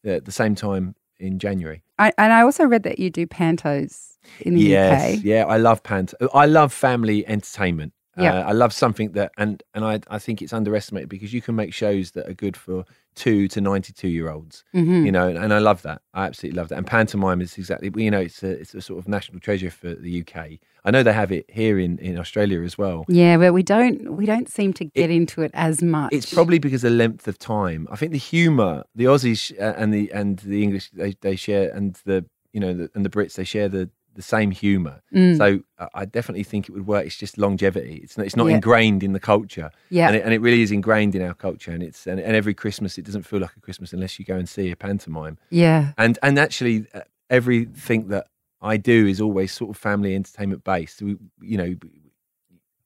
uh, 0.06 0.10
at 0.10 0.24
the 0.24 0.32
same 0.32 0.54
time 0.54 0.94
in 1.18 1.38
January. 1.38 1.82
I, 1.98 2.12
and 2.18 2.32
I 2.32 2.42
also 2.42 2.64
read 2.64 2.82
that 2.84 2.98
you 2.98 3.10
do 3.10 3.26
pantos 3.26 4.16
in 4.40 4.54
the 4.54 4.60
yes, 4.60 5.18
UK. 5.18 5.24
yeah, 5.24 5.44
I 5.44 5.58
love 5.58 5.82
pant. 5.82 6.14
I 6.32 6.46
love 6.46 6.72
family 6.72 7.26
entertainment. 7.26 7.92
Yeah. 8.16 8.40
Uh, 8.40 8.48
I 8.48 8.52
love 8.52 8.72
something 8.72 9.12
that, 9.12 9.32
and 9.36 9.62
and 9.74 9.84
I 9.84 10.00
I 10.08 10.18
think 10.18 10.40
it's 10.42 10.52
underestimated 10.52 11.08
because 11.08 11.32
you 11.32 11.40
can 11.42 11.54
make 11.56 11.72
shows 11.74 12.12
that 12.12 12.28
are 12.28 12.34
good 12.34 12.56
for 12.56 12.84
two 13.14 13.48
to 13.48 13.60
ninety 13.60 13.92
two 13.92 14.08
year 14.08 14.30
olds. 14.30 14.64
Mhm. 14.74 15.04
You 15.06 15.12
know, 15.12 15.28
and 15.28 15.52
I 15.52 15.58
love 15.58 15.82
that. 15.82 16.02
I 16.14 16.26
absolutely 16.26 16.56
love 16.58 16.68
that. 16.68 16.78
And 16.78 16.86
pantomime 16.86 17.40
is 17.40 17.56
exactly, 17.58 17.90
you 17.96 18.10
know, 18.10 18.20
it's 18.20 18.42
a 18.42 18.50
it's 18.50 18.74
a 18.74 18.80
sort 18.80 18.98
of 18.98 19.08
national 19.08 19.40
treasure 19.40 19.70
for 19.70 19.94
the 19.94 20.20
UK. 20.22 20.58
I 20.84 20.90
know 20.90 21.02
they 21.02 21.12
have 21.12 21.32
it 21.32 21.46
here 21.48 21.78
in 21.78 21.98
in 21.98 22.18
Australia 22.18 22.62
as 22.62 22.76
well. 22.78 23.04
Yeah, 23.08 23.36
but 23.36 23.52
we 23.52 23.62
don't 23.62 24.16
we 24.16 24.26
don't 24.26 24.48
seem 24.48 24.72
to 24.74 24.84
get 24.84 25.10
into 25.10 25.42
it 25.42 25.50
as 25.54 25.82
much. 25.82 26.12
It's 26.12 26.32
probably 26.32 26.58
because 26.58 26.84
of 26.84 26.90
the 26.92 26.96
length 26.96 27.26
of 27.28 27.38
time. 27.38 27.88
I 27.90 27.96
think 27.96 28.12
the 28.12 28.18
humour, 28.18 28.84
the 28.94 29.04
Aussies 29.04 29.52
uh, 29.60 29.74
and 29.76 29.92
the 29.92 30.12
and 30.12 30.38
the 30.40 30.62
English 30.62 30.90
they, 30.90 31.14
they 31.20 31.36
share, 31.36 31.70
and 31.74 31.94
the 32.04 32.24
you 32.52 32.60
know 32.60 32.72
the, 32.74 32.90
and 32.94 33.04
the 33.04 33.10
Brits 33.10 33.34
they 33.34 33.44
share 33.44 33.68
the 33.68 33.90
the 34.14 34.22
same 34.22 34.50
humour. 34.50 35.00
Mm. 35.14 35.36
So 35.36 35.60
uh, 35.78 35.88
I 35.94 36.04
definitely 36.04 36.44
think 36.44 36.68
it 36.68 36.72
would 36.72 36.86
work. 36.86 37.04
It's 37.06 37.16
just 37.16 37.36
longevity. 37.38 38.00
It's 38.02 38.16
not, 38.16 38.26
it's 38.26 38.36
not 38.36 38.46
Yeah. 38.46 38.54
ingrained 38.56 39.02
in 39.02 39.12
the 39.12 39.20
culture, 39.20 39.70
yeah. 39.90 40.06
and, 40.06 40.16
it, 40.16 40.24
and 40.24 40.32
it 40.34 40.40
really 40.40 40.62
is 40.62 40.70
ingrained 40.70 41.14
in 41.14 41.22
our 41.22 41.34
culture. 41.34 41.72
And 41.72 41.82
it's 41.82 42.06
and, 42.06 42.20
and 42.20 42.34
every 42.36 42.54
Christmas 42.54 42.96
it 42.98 43.04
doesn't 43.04 43.24
feel 43.24 43.40
like 43.40 43.56
a 43.56 43.60
Christmas 43.60 43.92
unless 43.92 44.18
you 44.18 44.24
go 44.24 44.36
and 44.36 44.48
see 44.48 44.70
a 44.70 44.76
pantomime. 44.76 45.38
yeah. 45.50 45.92
And 45.98 46.18
and 46.22 46.38
actually 46.38 46.86
uh, 46.94 47.00
everything 47.30 48.08
that 48.08 48.26
I 48.62 48.76
do 48.78 49.06
is 49.06 49.20
always 49.20 49.52
sort 49.52 49.70
of 49.70 49.76
family 49.76 50.14
entertainment 50.14 50.64
based. 50.64 51.02
We, 51.02 51.16
you 51.42 51.58
know, 51.58 51.74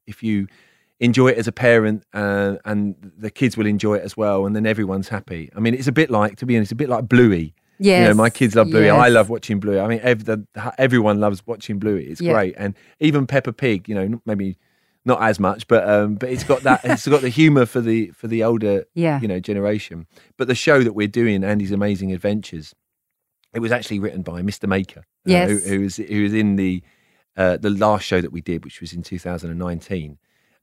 if 0.06 0.22
you 0.22 0.46
enjoy 1.00 1.28
it 1.28 1.38
as 1.38 1.46
a 1.46 1.52
parent 1.52 2.02
uh, 2.12 2.56
and 2.64 2.96
the 3.16 3.30
kids 3.30 3.56
will 3.56 3.66
enjoy 3.66 3.94
it 3.96 4.02
as 4.02 4.16
well, 4.16 4.46
and 4.46 4.56
then 4.56 4.66
everyone's 4.66 5.08
happy. 5.08 5.50
I 5.54 5.60
mean, 5.60 5.74
it's 5.74 5.86
a 5.86 5.92
bit 5.92 6.10
like, 6.10 6.36
to 6.38 6.46
be 6.46 6.56
honest, 6.56 6.72
a 6.72 6.74
bit 6.74 6.88
like 6.88 7.08
Bluey. 7.08 7.54
Yes. 7.78 8.02
You 8.02 8.08
know, 8.08 8.14
my 8.14 8.30
kids 8.30 8.54
love 8.54 8.70
Bluey. 8.70 8.86
yes. 8.86 8.98
I 8.98 9.08
love 9.08 9.28
watching 9.30 9.60
Bluey. 9.60 9.78
I 9.80 9.86
mean, 9.86 10.00
ev- 10.02 10.24
the, 10.24 10.44
everyone 10.78 11.20
loves 11.20 11.46
watching 11.46 11.78
Bluey. 11.78 12.06
It's 12.06 12.20
Yeah. 12.20 12.32
great, 12.32 12.54
and 12.58 12.74
even 13.00 13.26
Peppa 13.26 13.52
Pig. 13.52 13.88
You 13.88 13.94
know, 13.94 14.20
maybe 14.26 14.56
not 15.04 15.22
as 15.22 15.38
much, 15.40 15.66
but 15.68 15.88
um, 15.88 16.16
but 16.16 16.28
it's 16.28 16.44
got 16.44 16.62
that. 16.62 16.80
it's 16.84 17.06
got 17.06 17.20
the 17.22 17.28
humour 17.28 17.66
for 17.66 17.80
the 17.80 18.08
for 18.08 18.26
the 18.26 18.42
older 18.44 18.84
Yeah. 18.94 19.20
you 19.20 19.28
know 19.28 19.40
generation. 19.40 20.06
But 20.36 20.48
the 20.48 20.54
show 20.54 20.82
that 20.82 20.92
we're 20.94 21.06
doing, 21.08 21.44
Andy's 21.44 21.72
Amazing 21.72 22.12
Adventures, 22.12 22.74
it 23.54 23.60
was 23.60 23.72
actually 23.72 24.00
written 24.00 24.22
by 24.22 24.42
Mr. 24.42 24.68
Maker, 24.68 25.00
uh, 25.00 25.04
Yes. 25.24 25.48
who, 25.48 25.58
who 25.58 25.80
was 25.80 25.96
who 25.96 26.22
was 26.24 26.34
in 26.34 26.56
the 26.56 26.82
uh, 27.36 27.56
the 27.58 27.70
last 27.70 28.04
show 28.04 28.20
that 28.20 28.32
we 28.32 28.40
did, 28.40 28.64
which 28.64 28.80
was 28.80 28.92
in 28.92 29.02
2019, 29.02 30.18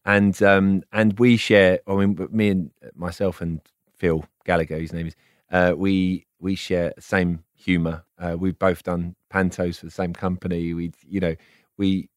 and 0.06 0.44
um, 0.44 0.84
and 0.92 1.18
we 1.18 1.38
share. 1.38 1.80
I 1.88 1.96
mean, 1.96 2.28
me 2.32 2.50
and 2.50 2.72
myself 2.94 3.42
and 3.42 3.62
Phil 3.98 4.26
Gallagher, 4.44 4.78
his 4.78 4.92
name 4.94 5.08
is, 5.08 5.16
uh, 5.52 5.74
we 5.78 6.25
we 6.40 6.56
share 6.56 6.94
the 6.96 7.02
same 7.02 7.44
humour. 7.56 8.04
Uh, 8.20 8.36
we've 8.38 8.60
both 8.60 8.84
done 8.84 9.16
pantos 9.32 9.80
for 9.80 9.86
the 9.86 9.92
same 9.92 10.14
company. 10.14 10.74
We, 10.74 10.92
you 11.08 11.20
know, 11.20 11.36
we 11.78 12.10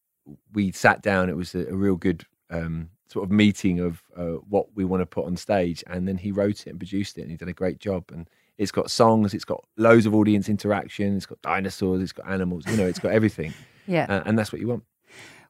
we 0.53 0.71
sat 0.71 1.01
down. 1.01 1.29
It 1.29 1.35
was 1.37 1.55
a, 1.55 1.65
a 1.67 1.75
real 1.75 1.95
good 1.95 2.25
um, 2.49 2.89
sort 3.07 3.23
of 3.25 3.31
meeting 3.31 3.79
of 3.79 4.03
uh, 4.15 4.37
what 4.47 4.67
we 4.75 4.85
want 4.85 5.01
to 5.01 5.05
put 5.05 5.25
on 5.25 5.37
stage, 5.37 5.83
and 5.87 6.07
then 6.07 6.17
he 6.17 6.31
wrote 6.31 6.67
it 6.67 6.69
and 6.69 6.79
produced 6.79 7.17
it, 7.17 7.21
and 7.21 7.31
he 7.31 7.37
did 7.37 7.47
a 7.47 7.53
great 7.53 7.79
job. 7.79 8.05
And 8.13 8.29
it's 8.57 8.71
got 8.71 8.91
songs, 8.91 9.33
it's 9.33 9.45
got 9.45 9.63
loads 9.77 10.05
of 10.05 10.13
audience 10.13 10.49
interaction, 10.49 11.15
it's 11.15 11.25
got 11.25 11.41
dinosaurs, 11.41 12.01
it's 12.01 12.11
got 12.11 12.29
animals. 12.29 12.65
You 12.67 12.77
know, 12.77 12.85
it's 12.85 12.99
got 12.99 13.11
everything, 13.13 13.53
Yeah. 13.87 14.05
uh, 14.09 14.23
and 14.25 14.37
that's 14.37 14.51
what 14.51 14.61
you 14.61 14.67
want. 14.67 14.83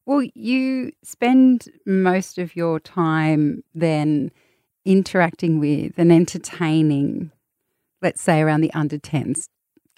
Well, 0.05 0.23
you 0.33 0.91
spend 1.03 1.65
most 1.85 2.37
of 2.39 2.55
your 2.55 2.79
time 2.79 3.63
then 3.75 4.31
interacting 4.85 5.59
with 5.59 5.93
and 5.97 6.11
entertaining, 6.11 7.31
let's 8.01 8.21
say, 8.21 8.41
around 8.41 8.61
the 8.61 8.73
under 8.73 8.97
10s 8.97 9.47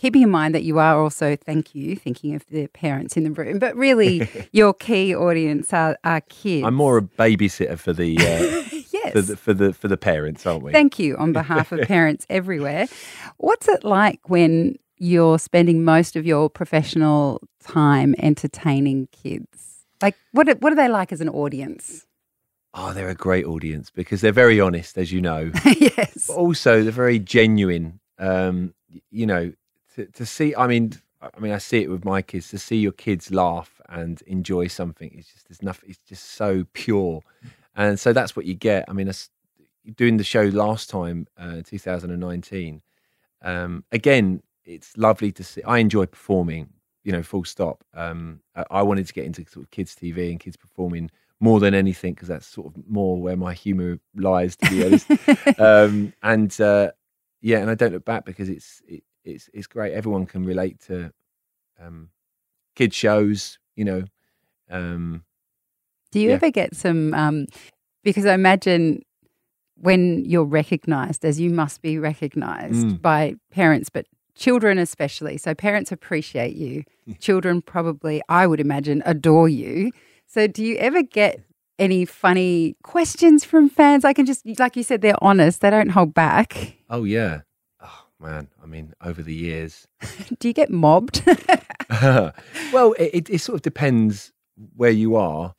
keeping 0.02 0.24
in 0.24 0.32
mind 0.32 0.56
that 0.56 0.64
you 0.64 0.80
are 0.80 1.00
also, 1.00 1.36
thank 1.36 1.76
you, 1.76 1.96
thinking 1.96 2.34
of 2.34 2.44
the 2.48 2.66
parents 2.70 3.16
in 3.16 3.24
the 3.24 3.30
room, 3.30 3.60
but 3.60 3.76
really 3.76 4.28
your 4.52 4.74
key 4.74 5.16
audience 5.16 5.72
are, 5.74 5.96
are 6.04 6.22
kids. 6.22 6.66
I'm 6.66 6.74
more 6.74 6.98
a 6.98 7.02
babysitter 7.04 7.78
for 7.78 7.94
the, 7.94 8.18
uh, 8.18 8.82
yes. 8.92 9.12
for 9.14 9.22
the 9.22 9.38
for 9.38 9.54
the 9.54 9.74
for 9.74 9.88
the 9.88 9.98
parents, 9.98 10.46
aren't 10.46 10.64
we? 10.64 10.72
Thank 10.72 10.98
you 10.98 11.16
on 11.18 11.34
behalf 11.34 11.72
of 11.72 11.82
parents 11.82 12.26
everywhere. 12.30 12.88
What's 13.38 13.68
it 13.68 13.84
like 13.84 14.28
when 14.28 14.78
you're 14.98 15.38
spending 15.38 15.84
most 15.84 16.16
of 16.16 16.26
your 16.26 16.50
professional 16.50 17.42
time 17.64 18.16
entertaining 18.18 19.08
kids? 19.12 19.86
Like, 20.02 20.16
what 20.32 20.48
what 20.62 20.74
are 20.74 20.76
they 20.76 20.90
like 20.90 21.12
as 21.12 21.22
an 21.22 21.30
audience? 21.30 22.08
Oh, 22.74 22.94
they're 22.94 23.10
a 23.10 23.16
great 23.16 23.46
audience 23.46 23.90
because 23.90 24.22
they're 24.22 24.32
very 24.32 24.60
honest, 24.62 24.98
as 24.98 25.12
you 25.12 25.22
know. 25.22 25.52
yes. 25.66 26.28
But 26.28 26.36
also, 26.38 26.84
they're 26.84 26.92
very 26.92 27.20
genuine. 27.20 28.00
Um, 28.18 28.74
you 29.10 29.26
know, 29.26 29.52
to, 29.96 30.06
to 30.06 30.26
see. 30.26 30.56
I 30.56 30.68
mean, 30.68 30.94
I 31.22 31.40
mean, 31.40 31.52
I 31.52 31.58
see 31.58 31.80
it 31.84 31.90
with 31.90 32.06
my 32.06 32.22
kids. 32.22 32.50
To 32.50 32.58
see 32.58 32.78
your 32.78 32.94
kids 32.94 33.30
laugh 33.32 33.82
and 33.90 34.22
enjoy 34.24 34.68
something, 34.68 35.12
it's 35.14 35.32
just 35.32 35.50
there's 35.50 35.62
nothing. 35.62 35.90
It's 35.90 36.00
just 36.08 36.32
so 36.32 36.66
pure, 36.74 37.22
and 37.76 38.00
so 38.00 38.14
that's 38.14 38.36
what 38.36 38.46
you 38.46 38.54
get. 38.54 38.86
I 38.88 38.94
mean, 38.94 39.10
as- 39.10 39.30
doing 39.96 40.18
the 40.18 40.24
show 40.24 40.44
last 40.44 40.90
time, 40.90 41.28
uh, 41.38 41.62
2019. 41.66 42.82
Um, 43.42 43.84
again, 43.92 44.44
it's 44.64 44.96
lovely 44.96 45.32
to 45.34 45.44
see. 45.44 45.64
I 45.64 45.80
enjoy 45.80 46.06
performing. 46.06 46.70
You 47.04 47.12
know, 47.12 47.24
full 47.24 47.44
stop. 47.46 47.84
Um, 47.96 48.42
I, 48.56 48.64
I 48.70 48.82
wanted 48.84 49.08
to 49.08 49.14
get 49.14 49.26
into 49.26 49.44
sort 49.50 49.66
of 49.66 49.72
kids 49.72 49.96
TV 49.96 50.30
and 50.30 50.40
kids 50.40 50.56
performing 50.56 51.10
more 51.42 51.60
than 51.60 51.74
anything 51.74 52.14
because 52.14 52.30
that's 52.30 52.46
sort 52.48 52.68
of 52.68 52.74
more 52.88 53.20
where 53.22 53.36
my 53.36 53.54
humour 53.54 53.98
lies, 54.16 54.56
to 54.56 54.70
be 54.70 54.86
honest. 54.86 55.08
um, 55.60 56.14
and 56.24 56.62
uh, 56.62 56.92
yeah, 57.42 57.58
and 57.58 57.70
I 57.70 57.76
don't 57.76 57.92
look 57.92 58.06
back 58.06 58.24
because 58.26 58.48
it's 58.48 58.82
it, 58.88 59.04
it's 59.26 59.50
it's 59.54 59.68
great. 59.68 59.94
Everyone 59.94 60.26
can 60.26 60.46
relate 60.46 60.80
to 60.88 61.12
um, 61.82 62.10
kid 62.76 62.94
shows. 62.94 63.58
You 63.76 63.86
know, 63.86 64.04
um, 64.70 65.24
Do 66.12 66.20
you 66.20 66.30
Yeah. 66.30 66.36
ever 66.36 66.52
get 66.52 66.76
some? 66.76 67.14
Um, 67.14 67.48
because 68.04 68.26
I 68.26 68.34
imagine 68.34 69.02
when 69.76 70.24
you're 70.26 70.44
recognised, 70.44 71.26
as 71.26 71.40
you 71.40 71.50
must 71.50 71.82
be 71.82 71.98
recognised 71.98 72.86
Mm. 72.88 73.02
by 73.02 73.36
parents, 73.52 73.90
but 73.90 74.06
children 74.36 74.78
especially. 74.78 75.38
So 75.38 75.56
parents 75.56 75.92
appreciate 75.92 76.56
you. 76.56 76.84
children 77.20 77.62
probably, 77.62 78.22
I 78.30 78.46
would 78.48 78.60
imagine, 78.60 79.02
adore 79.06 79.50
you. 79.50 79.92
So 80.34 80.48
do 80.48 80.64
you 80.64 80.78
ever 80.78 81.04
get 81.04 81.42
any 81.78 82.06
funny 82.06 82.78
questions 82.84 83.44
from 83.44 83.68
fans? 83.68 84.06
I 84.06 84.14
can 84.14 84.26
just, 84.26 84.48
like 84.60 84.78
you 84.78 84.84
said, 84.84 85.02
they're 85.02 85.22
honest. 85.22 85.60
They 85.60 85.70
don't 85.70 85.90
hold 85.90 86.14
back. 86.14 86.78
oh 86.90 87.04
yeah, 87.04 87.42
oh 87.82 88.06
man. 88.18 88.48
I 88.64 88.66
mean, 88.66 88.94
over 89.04 89.22
the 89.22 89.34
years, 89.34 89.90
Do 90.40 90.48
you 90.48 90.54
get 90.54 90.70
mobbed? 90.70 91.22
well, 92.02 92.94
it, 92.98 93.30
it, 93.30 93.40
sort 93.40 93.56
of 93.56 93.62
depends 93.62 94.32
where 94.78 94.90
you 94.92 95.18
are. 95.18 95.54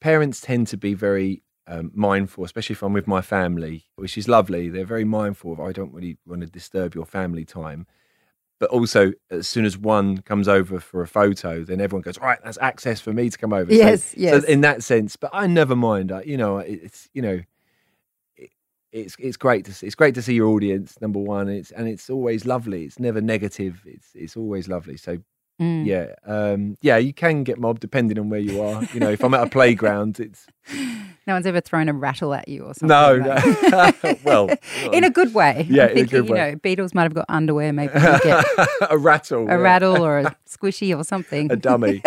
Parents 0.00 0.40
tend 0.40 0.66
to 0.68 0.76
be 0.76 0.94
very 0.94 1.42
um, 1.68 1.90
mindful, 1.94 2.44
especially 2.44 2.74
if 2.74 2.82
I'm 2.82 2.92
with 2.92 3.06
my 3.06 3.22
family, 3.22 3.86
which 3.96 4.18
is 4.18 4.28
lovely. 4.28 4.68
They're 4.68 4.84
very 4.84 5.04
mindful 5.04 5.52
of 5.52 5.60
I 5.60 5.70
don't 5.70 5.92
really 5.92 6.18
want 6.26 6.42
to 6.42 6.48
disturb 6.48 6.94
your 6.94 7.06
family 7.06 7.44
time. 7.44 7.86
But 8.62 8.70
also, 8.70 9.10
as 9.28 9.48
soon 9.48 9.64
as 9.64 9.76
one 9.76 10.18
comes 10.18 10.46
over 10.46 10.78
for 10.78 11.02
a 11.02 11.06
photo, 11.08 11.64
then 11.64 11.80
everyone 11.80 12.02
goes, 12.02 12.16
right, 12.20 12.38
that's 12.44 12.58
access 12.60 13.00
for 13.00 13.12
me 13.12 13.28
to 13.28 13.36
come 13.36 13.52
over. 13.52 13.68
So- 13.72 13.76
Yes, 13.76 14.14
yes. 14.16 14.44
So 14.44 14.48
in 14.48 14.60
that 14.60 14.84
sense, 14.84 15.16
but 15.16 15.30
I 15.32 15.48
never 15.48 15.74
mind. 15.74 16.12
I, 16.12 16.22
you 16.22 16.36
know, 16.36 16.58
it's 16.58 17.08
you 17.12 17.22
know, 17.22 17.40
it's 18.92 19.16
it's 19.18 19.36
great 19.36 19.64
to 19.64 19.74
see. 19.74 19.86
It's 19.86 19.96
great 19.96 20.14
to 20.14 20.22
see 20.22 20.34
your 20.34 20.46
audience. 20.46 20.96
Number 21.00 21.18
one, 21.18 21.48
it's 21.48 21.72
and 21.72 21.88
it's 21.88 22.08
always 22.08 22.46
lovely. 22.46 22.84
It's 22.84 23.00
never 23.00 23.20
negative. 23.20 23.82
It's 23.84 24.10
it's 24.14 24.36
always 24.36 24.68
lovely. 24.68 24.96
So 24.96 25.18
Mm. 25.60 25.86
yeah, 25.86 26.14
um, 26.26 26.76
yeah, 26.80 26.96
you 26.96 27.12
can 27.12 27.44
get 27.44 27.58
mobbed 27.60 27.80
depending 27.80 28.18
on 28.18 28.28
where 28.30 28.40
you 28.40 28.60
are. 28.62 28.82
You 28.94 29.00
know, 29.00 29.10
if 29.10 29.22
I'm 29.22 29.34
at 29.34 29.46
a 29.46 29.50
playground, 29.50 30.18
it's 30.18 30.46
No 31.24 31.34
one's 31.34 31.46
ever 31.46 31.60
thrown 31.60 31.88
a 31.88 31.92
rattle 31.92 32.34
at 32.34 32.48
you 32.48 32.64
or 32.64 32.74
something. 32.74 32.88
no, 32.88 33.14
like- 33.14 34.02
no. 34.02 34.16
well, 34.24 34.48
in 34.92 35.04
a 35.04 35.10
good 35.10 35.32
way. 35.34 35.66
Yeah, 35.70 35.84
I'm 35.84 35.90
in 35.90 35.92
a 35.92 36.00
thinking, 36.08 36.26
you 36.26 36.32
way. 36.32 36.50
know, 36.52 36.56
Beatles 36.58 36.94
might 36.94 37.04
have 37.04 37.14
got 37.14 37.26
underwear. 37.28 37.72
Maybe 37.72 37.92
get 37.92 38.44
a 38.90 38.98
rattle, 38.98 39.42
a 39.44 39.50
yeah. 39.50 39.54
rattle 39.54 40.02
or 40.04 40.18
a 40.18 40.36
squishy 40.48 40.96
or 40.98 41.04
something. 41.04 41.52
a 41.52 41.54
dummy, 41.56 42.02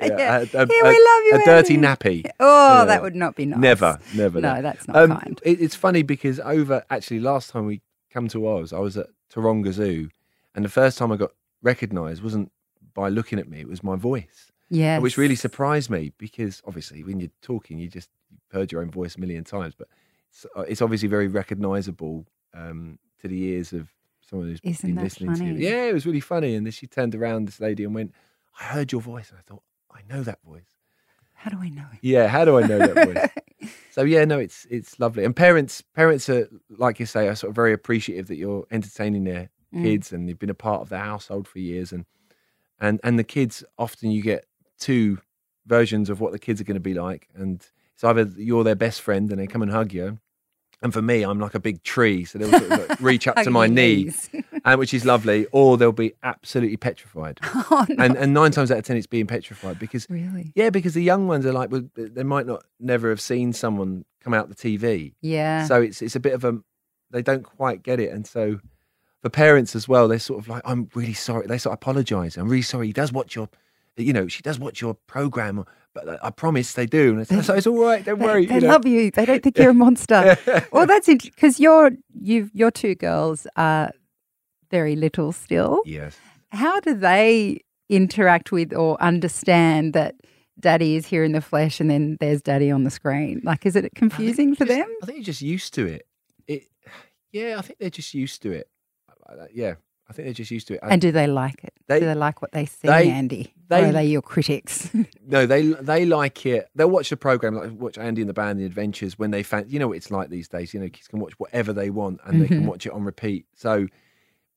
Yeah. 0.00 0.38
a, 0.38 0.42
a, 0.42 0.66
Here, 0.66 0.84
we 0.84 0.88
love 0.90 1.22
you, 1.24 1.40
a 1.42 1.44
dirty 1.44 1.74
Andy. 1.74 1.86
nappy. 1.88 2.30
Oh, 2.38 2.78
Yeah. 2.80 2.84
that 2.84 3.02
would 3.02 3.16
not 3.16 3.34
be 3.34 3.46
nice. 3.46 3.58
Never, 3.58 3.98
never. 4.14 4.40
No, 4.40 4.54
no. 4.56 4.62
that's 4.62 4.86
not 4.86 4.96
Um, 4.96 5.10
kind. 5.18 5.40
it, 5.44 5.60
it's 5.60 5.74
funny 5.74 6.02
because 6.02 6.38
over 6.38 6.84
actually 6.90 7.18
last 7.20 7.50
time 7.50 7.66
we 7.66 7.80
come 8.12 8.28
to 8.28 8.46
Oz, 8.46 8.72
I 8.72 8.78
was 8.78 8.96
at 8.96 9.08
Taronga 9.34 9.72
Zoo, 9.72 10.10
and 10.54 10.64
the 10.64 10.68
first 10.68 10.96
time 10.96 11.10
I 11.10 11.16
got 11.16 11.32
recognised 11.60 12.22
wasn't 12.22 12.52
by 12.94 13.08
looking 13.08 13.38
at 13.38 13.48
me; 13.48 13.60
it 13.60 13.68
was 13.68 13.82
my 13.82 13.96
voice, 13.96 14.50
Yes. 14.68 15.00
which 15.02 15.16
really 15.16 15.34
surprised 15.36 15.90
me 15.90 16.12
because 16.18 16.62
obviously 16.66 17.02
when 17.04 17.20
you're 17.20 17.30
talking, 17.42 17.78
you 17.78 17.88
just 17.88 18.08
you've 18.30 18.40
heard 18.52 18.70
your 18.72 18.80
own 18.82 18.90
voice 18.90 19.16
a 19.16 19.20
million 19.20 19.44
times, 19.44 19.74
but 19.76 19.88
it's, 20.30 20.46
uh, 20.56 20.62
it's 20.62 20.82
obviously 20.82 21.08
very 21.08 21.26
recognisable 21.28 22.26
um, 22.54 22.98
to 23.20 23.28
the 23.28 23.42
ears 23.44 23.72
of 23.72 23.88
someone 24.28 24.48
who's 24.48 24.60
Isn't 24.62 24.94
been 24.94 25.02
listening 25.02 25.32
to 25.34 25.38
funny? 25.38 25.50
you. 25.60 25.68
Yeah, 25.68 25.84
it 25.86 25.94
was 25.94 26.06
really 26.06 26.20
funny, 26.20 26.54
and 26.54 26.64
then 26.66 26.72
she 26.72 26.86
turned 26.86 27.14
around, 27.14 27.46
this 27.48 27.60
lady, 27.60 27.84
and 27.84 27.94
went, 27.94 28.12
"I 28.60 28.64
heard 28.64 28.92
your 28.92 29.00
voice," 29.00 29.30
and 29.30 29.38
I 29.38 29.42
thought, 29.42 29.62
"I 29.90 30.00
know 30.08 30.22
that 30.22 30.42
voice." 30.44 30.76
How 31.34 31.50
do 31.50 31.58
I 31.58 31.68
know? 31.70 31.86
Yeah, 32.02 32.28
how 32.28 32.44
do 32.44 32.58
I 32.58 32.66
know 32.66 32.78
that 32.78 32.94
voice? 33.06 33.30
So 33.92 34.02
yeah, 34.04 34.24
no, 34.24 34.38
it's 34.38 34.66
it's 34.70 34.98
lovely. 35.00 35.24
And 35.24 35.34
parents 35.34 35.82
parents 35.82 36.28
are 36.28 36.48
like 36.70 37.00
you 37.00 37.06
say 37.06 37.26
are 37.28 37.34
sort 37.34 37.50
of 37.50 37.56
very 37.56 37.72
appreciative 37.72 38.28
that 38.28 38.36
you're 38.36 38.66
entertaining 38.70 39.24
their 39.24 39.50
Mm. 39.74 39.82
kids 39.84 40.12
and 40.12 40.28
you've 40.28 40.38
been 40.38 40.50
a 40.50 40.54
part 40.54 40.80
of 40.80 40.88
the 40.88 40.98
household 40.98 41.46
for 41.46 41.58
years 41.60 41.92
and 41.92 42.04
and 42.80 43.00
and 43.02 43.18
the 43.18 43.24
kids 43.24 43.62
often 43.78 44.10
you 44.10 44.22
get 44.22 44.46
two 44.78 45.18
versions 45.66 46.08
of 46.10 46.20
what 46.20 46.32
the 46.32 46.38
kids 46.38 46.60
are 46.60 46.64
going 46.64 46.74
to 46.74 46.80
be 46.80 46.94
like 46.94 47.28
and 47.34 47.66
it's 47.94 48.02
either 48.04 48.22
you're 48.36 48.64
their 48.64 48.74
best 48.74 49.00
friend 49.02 49.30
and 49.30 49.40
they 49.40 49.46
come 49.46 49.62
and 49.62 49.70
hug 49.70 49.92
you 49.92 50.18
and 50.82 50.92
for 50.92 51.02
me 51.02 51.22
I'm 51.22 51.38
like 51.38 51.54
a 51.54 51.60
big 51.60 51.82
tree 51.82 52.24
so 52.24 52.38
they'll 52.38 52.48
sort 52.50 52.62
of 52.70 52.88
like 52.88 53.00
reach 53.00 53.28
up 53.28 53.36
to 53.44 53.50
my 53.50 53.66
knee 53.66 54.04
knees. 54.04 54.30
and 54.32 54.44
uh, 54.64 54.76
which 54.76 54.94
is 54.94 55.04
lovely 55.04 55.46
or 55.52 55.76
they'll 55.76 55.92
be 55.92 56.14
absolutely 56.22 56.76
petrified 56.78 57.38
oh, 57.44 57.86
no. 57.90 58.02
and 58.04 58.16
and 58.16 58.32
nine 58.32 58.50
times 58.50 58.70
out 58.70 58.78
of 58.78 58.84
ten 58.84 58.96
it's 58.96 59.06
being 59.06 59.26
petrified 59.26 59.78
because 59.78 60.06
really? 60.08 60.52
yeah, 60.54 60.70
because 60.70 60.94
the 60.94 61.02
young 61.02 61.28
ones 61.28 61.44
are 61.46 61.52
like, 61.52 61.70
well, 61.70 61.84
they 61.94 62.22
might 62.24 62.46
not 62.46 62.64
never 62.80 63.10
have 63.10 63.20
seen 63.20 63.52
someone 63.52 64.04
come 64.22 64.34
out 64.34 64.48
the 64.48 64.54
TV, 64.54 65.12
Yeah. 65.20 65.66
so 65.66 65.80
it's 65.82 66.02
it's 66.02 66.16
a 66.16 66.20
bit 66.20 66.32
of 66.32 66.44
a 66.44 66.58
they 67.10 67.22
don't 67.22 67.42
quite 67.42 67.82
get 67.82 68.00
it, 68.00 68.10
and 68.12 68.26
so 68.26 68.60
for 69.22 69.28
parents 69.30 69.74
as 69.76 69.86
well, 69.88 70.08
they're 70.08 70.18
sort 70.18 70.40
of 70.40 70.48
like, 70.48 70.62
I'm 70.64 70.88
really 70.94 71.12
sorry. 71.14 71.46
They 71.46 71.58
sort 71.58 71.72
of 71.72 71.78
apologise. 71.78 72.36
I'm 72.36 72.48
really 72.48 72.62
sorry. 72.62 72.86
He 72.86 72.92
does 72.92 73.12
watch 73.12 73.34
your, 73.34 73.48
you 73.96 74.12
know, 74.12 74.28
she 74.28 74.42
does 74.42 74.58
watch 74.58 74.80
your 74.80 74.94
program, 74.94 75.64
but 75.94 76.08
uh, 76.08 76.18
I 76.22 76.30
promise 76.30 76.72
they 76.72 76.86
do. 76.86 77.10
And 77.12 77.20
it's, 77.20 77.46
so 77.46 77.54
it's 77.54 77.66
all 77.66 77.78
right. 77.82 78.04
Don't 78.04 78.18
they, 78.20 78.24
worry. 78.24 78.46
they 78.46 78.54
you 78.56 78.60
know. 78.62 78.68
love 78.68 78.86
you. 78.86 79.10
They 79.10 79.26
don't 79.26 79.42
think 79.42 79.58
you're 79.58 79.70
a 79.70 79.74
monster. 79.74 80.38
well, 80.72 80.86
that's 80.86 81.08
it 81.08 81.22
because 81.22 81.60
your 81.60 81.90
you 82.20 82.50
your 82.54 82.70
two 82.70 82.94
girls 82.94 83.46
are 83.56 83.90
very 84.70 84.96
little 84.96 85.32
still. 85.32 85.82
yes. 85.84 86.16
How 86.52 86.80
do 86.80 86.94
they 86.94 87.60
interact 87.88 88.50
with 88.52 88.72
or 88.74 89.00
understand 89.02 89.92
that 89.94 90.14
daddy 90.58 90.96
is 90.96 91.06
here 91.06 91.22
in 91.24 91.32
the 91.32 91.40
flesh 91.40 91.78
and 91.80 91.88
then 91.90 92.16
there's 92.20 92.40
daddy 92.42 92.70
on 92.70 92.84
the 92.84 92.90
screen? 92.90 93.40
Like, 93.44 93.66
is 93.66 93.76
it 93.76 93.92
confusing 93.94 94.54
for 94.54 94.64
Just- 94.64 94.78
them? 94.78 94.88
I 95.02 95.06
think 95.06 95.18
you're 95.18 95.24
just 95.24 95.42
used 95.42 95.74
to 95.74 95.86
it. 95.86 96.06
It, 96.46 96.64
yeah, 97.32 97.56
I 97.58 97.62
think 97.62 97.78
they're 97.78 97.90
just 97.90 98.14
used 98.14 98.42
to 98.42 98.50
it. 98.52 98.68
Yeah, 99.52 99.74
I 100.08 100.12
think 100.12 100.26
they're 100.26 100.34
just 100.34 100.50
used 100.50 100.66
to 100.68 100.74
it. 100.74 100.80
I- 100.82 100.90
And 100.90 101.00
do 101.00 101.12
they 101.12 101.26
like 101.26 101.62
it? 101.64 101.72
They- 101.86 102.00
do 102.00 102.06
they 102.06 102.14
like 102.14 102.42
what 102.42 102.52
they 102.52 102.66
see, 102.66 102.88
they- 102.88 103.10
Andy? 103.10 103.54
they- 103.68 103.84
or 103.84 103.86
are 103.88 103.92
they 103.92 104.06
your 104.06 104.22
critics? 104.22 104.90
No, 105.26 105.46
they 105.46 105.68
they 105.74 106.04
like 106.06 106.44
it. 106.46 106.68
They'll 106.74 106.90
watch 106.90 107.10
the 107.10 107.16
program, 107.16 107.54
like 107.54 107.70
watch 107.72 107.96
Andy 107.98 108.20
and 108.22 108.28
the 108.28 108.34
Band, 108.34 108.58
the 108.58 108.64
Adventures 108.64 109.18
when 109.18 109.30
they 109.30 109.42
fan. 109.44 109.64
You 109.68 109.78
know 109.78 109.88
what 109.88 109.96
it's 109.96 110.10
like 110.10 110.28
these 110.28 110.48
days. 110.48 110.74
You 110.74 110.80
know, 110.80 110.88
kids 110.88 111.06
can 111.08 111.20
watch 111.20 111.34
whatever 111.38 111.72
they 111.72 111.90
want 111.90 112.20
and 112.24 112.42
they 112.42 112.48
can 112.48 112.62
Mhm. 112.64 112.66
watch 112.66 112.84
it 112.86 112.92
on 112.92 113.04
repeat. 113.04 113.46
So 113.54 113.86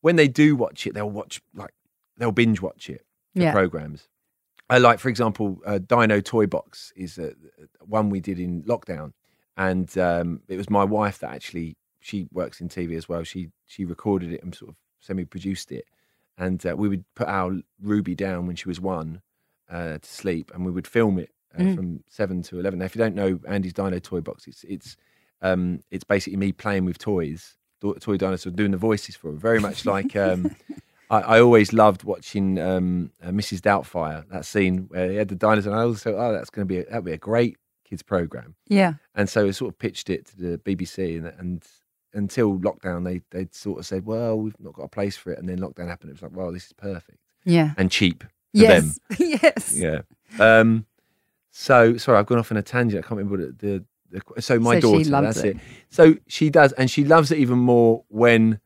when 0.01 0.15
they 0.15 0.27
do 0.27 0.56
watch 0.56 0.88
it, 0.88 0.94
they'll 0.96 1.10
watch 1.10 1.42
like 1.53 1.74
they'll 2.18 2.32
binge 2.32 2.60
watch 2.62 2.89
it. 2.89 3.06
The 3.36 3.44
Yeah. 3.44 3.51
programs. 3.51 4.08
I 4.70 4.77
like, 4.80 4.98
for 5.00 5.10
example, 5.10 5.60
uh, 5.65 5.77
Dino 5.77 6.22
Toy 6.22 6.48
Box 6.48 6.92
is 6.96 7.20
uh, 7.20 7.34
one 7.82 8.10
we 8.10 8.20
did 8.20 8.39
in 8.39 8.63
lockdown, 8.63 9.12
and 9.58 9.96
um, 9.98 10.42
it 10.48 10.58
was 10.58 10.70
my 10.70 10.84
wife 10.84 11.20
that 11.20 11.32
actually 11.32 11.77
she 12.03 12.27
works 12.31 12.60
in 12.62 12.67
TV 12.69 12.95
as 12.98 13.07
well. 13.10 13.24
She 13.24 13.50
she 13.65 13.86
recorded 13.86 14.31
it 14.33 14.43
and 14.43 14.53
sort 14.53 14.69
of 14.72 14.75
semi-produced 15.00 15.72
it, 15.72 15.86
and 16.38 16.63
uh, 16.65 16.75
we 16.77 16.88
would 16.89 17.05
put 17.15 17.27
our 17.27 17.60
Ruby 17.81 18.13
down 18.15 18.45
when 18.48 18.55
she 18.55 18.67
was 18.67 18.79
one 18.81 19.22
uh, 19.69 19.98
to 19.98 20.10
sleep, 20.10 20.51
and 20.53 20.65
we 20.65 20.72
would 20.72 20.86
film 20.88 21.17
it 21.17 21.31
uh, 21.57 21.62
Mm. 21.63 21.75
from 21.75 22.03
seven 22.10 22.41
to 22.43 22.60
eleven. 22.60 22.79
Now, 22.79 22.86
if 22.86 22.95
you 22.95 23.00
don't 23.00 23.15
know 23.15 23.39
Andy's 23.48 23.74
Dino 23.74 24.00
Toy 24.00 24.22
Box, 24.22 24.48
it's 24.48 24.63
it's 24.65 24.98
um, 25.41 25.79
it's 25.91 26.03
basically 26.03 26.38
me 26.38 26.51
playing 26.51 26.86
with 26.86 26.98
toys, 26.98 27.55
toy 28.00 28.17
dinosaurs, 28.17 28.55
doing 28.55 28.72
the 28.72 28.77
voices 28.77 29.15
for 29.15 29.27
them, 29.29 29.39
very 29.39 29.60
much 29.60 29.86
like. 29.95 30.15
Um, 30.15 30.55
I, 31.10 31.19
I 31.36 31.39
always 31.41 31.74
loved 31.74 32.03
watching 32.03 32.57
um, 32.60 33.12
uh, 33.22 33.27
Mrs. 33.29 33.60
Doubtfire. 33.60 34.27
That 34.29 34.45
scene 34.45 34.86
where 34.89 35.10
he 35.12 35.17
had 35.17 35.27
the 35.27 35.36
dinosaur. 35.36 35.72
And 35.74 35.79
I 35.79 35.83
always 35.83 36.01
thought, 36.01 36.15
oh, 36.15 36.31
that's 36.33 36.50
going 36.50 36.65
to 36.67 36.74
be 36.74 36.79
a, 36.79 36.86
that'd 36.86 37.03
be 37.05 37.12
a 37.12 37.17
great 37.17 37.57
kids 37.83 38.01
program. 38.01 38.55
yeah. 38.67 38.93
And 39.13 39.27
so 39.29 39.45
I 39.45 39.51
sort 39.51 39.74
of 39.74 39.77
pitched 39.77 40.10
it 40.10 40.25
to 40.27 40.38
the 40.38 40.57
BBC, 40.60 41.17
and 41.17 41.27
and 41.38 41.63
until 42.13 42.58
lockdown, 42.60 43.03
they 43.03 43.22
they 43.32 43.48
sort 43.51 43.79
of 43.79 43.86
said, 43.86 44.05
"Well, 44.05 44.38
we've 44.39 44.60
not 44.60 44.74
got 44.74 44.84
a 44.84 44.88
place 44.89 45.17
for 45.17 45.32
it," 45.32 45.39
and 45.39 45.48
then 45.50 45.60
lockdown 45.60 45.88
happened. 45.88 46.10
It 46.12 46.13
was 46.13 46.22
like, 46.22 46.36
"Well, 46.36 46.51
this 46.51 46.65
is 46.67 46.74
perfect 46.74 47.17
Yeah. 47.46 47.74
and 47.77 47.89
cheap 47.91 48.24
for 48.24 48.27
them." 48.67 48.93
Yes. 48.93 49.00
yes. 49.43 49.75
Yeah. 49.75 50.01
Um, 50.39 50.86
so 51.51 51.98
sorry, 51.98 52.17
I've 52.20 52.25
gone 52.25 52.39
off 52.39 52.51
on 52.51 52.58
a 52.58 52.62
tangent. 52.62 53.03
I 53.03 53.08
can't 53.08 53.17
remember 53.20 53.46
what 53.46 53.60
the 53.60 53.86
the, 54.10 54.22
the 54.36 54.41
so 54.41 54.60
my 54.60 54.79
So 54.79 54.98
she 54.98 55.03
daughter. 55.03 55.10
loves 55.10 55.36
that's 55.36 55.46
it. 55.46 55.55
it. 55.58 55.62
So 55.89 56.15
she 56.27 56.50
does, 56.50 56.72
and 56.74 56.89
she 56.89 57.03
loves 57.03 57.32
it 57.32 57.38
even 57.39 57.60
more 57.60 58.03
when 58.10 58.60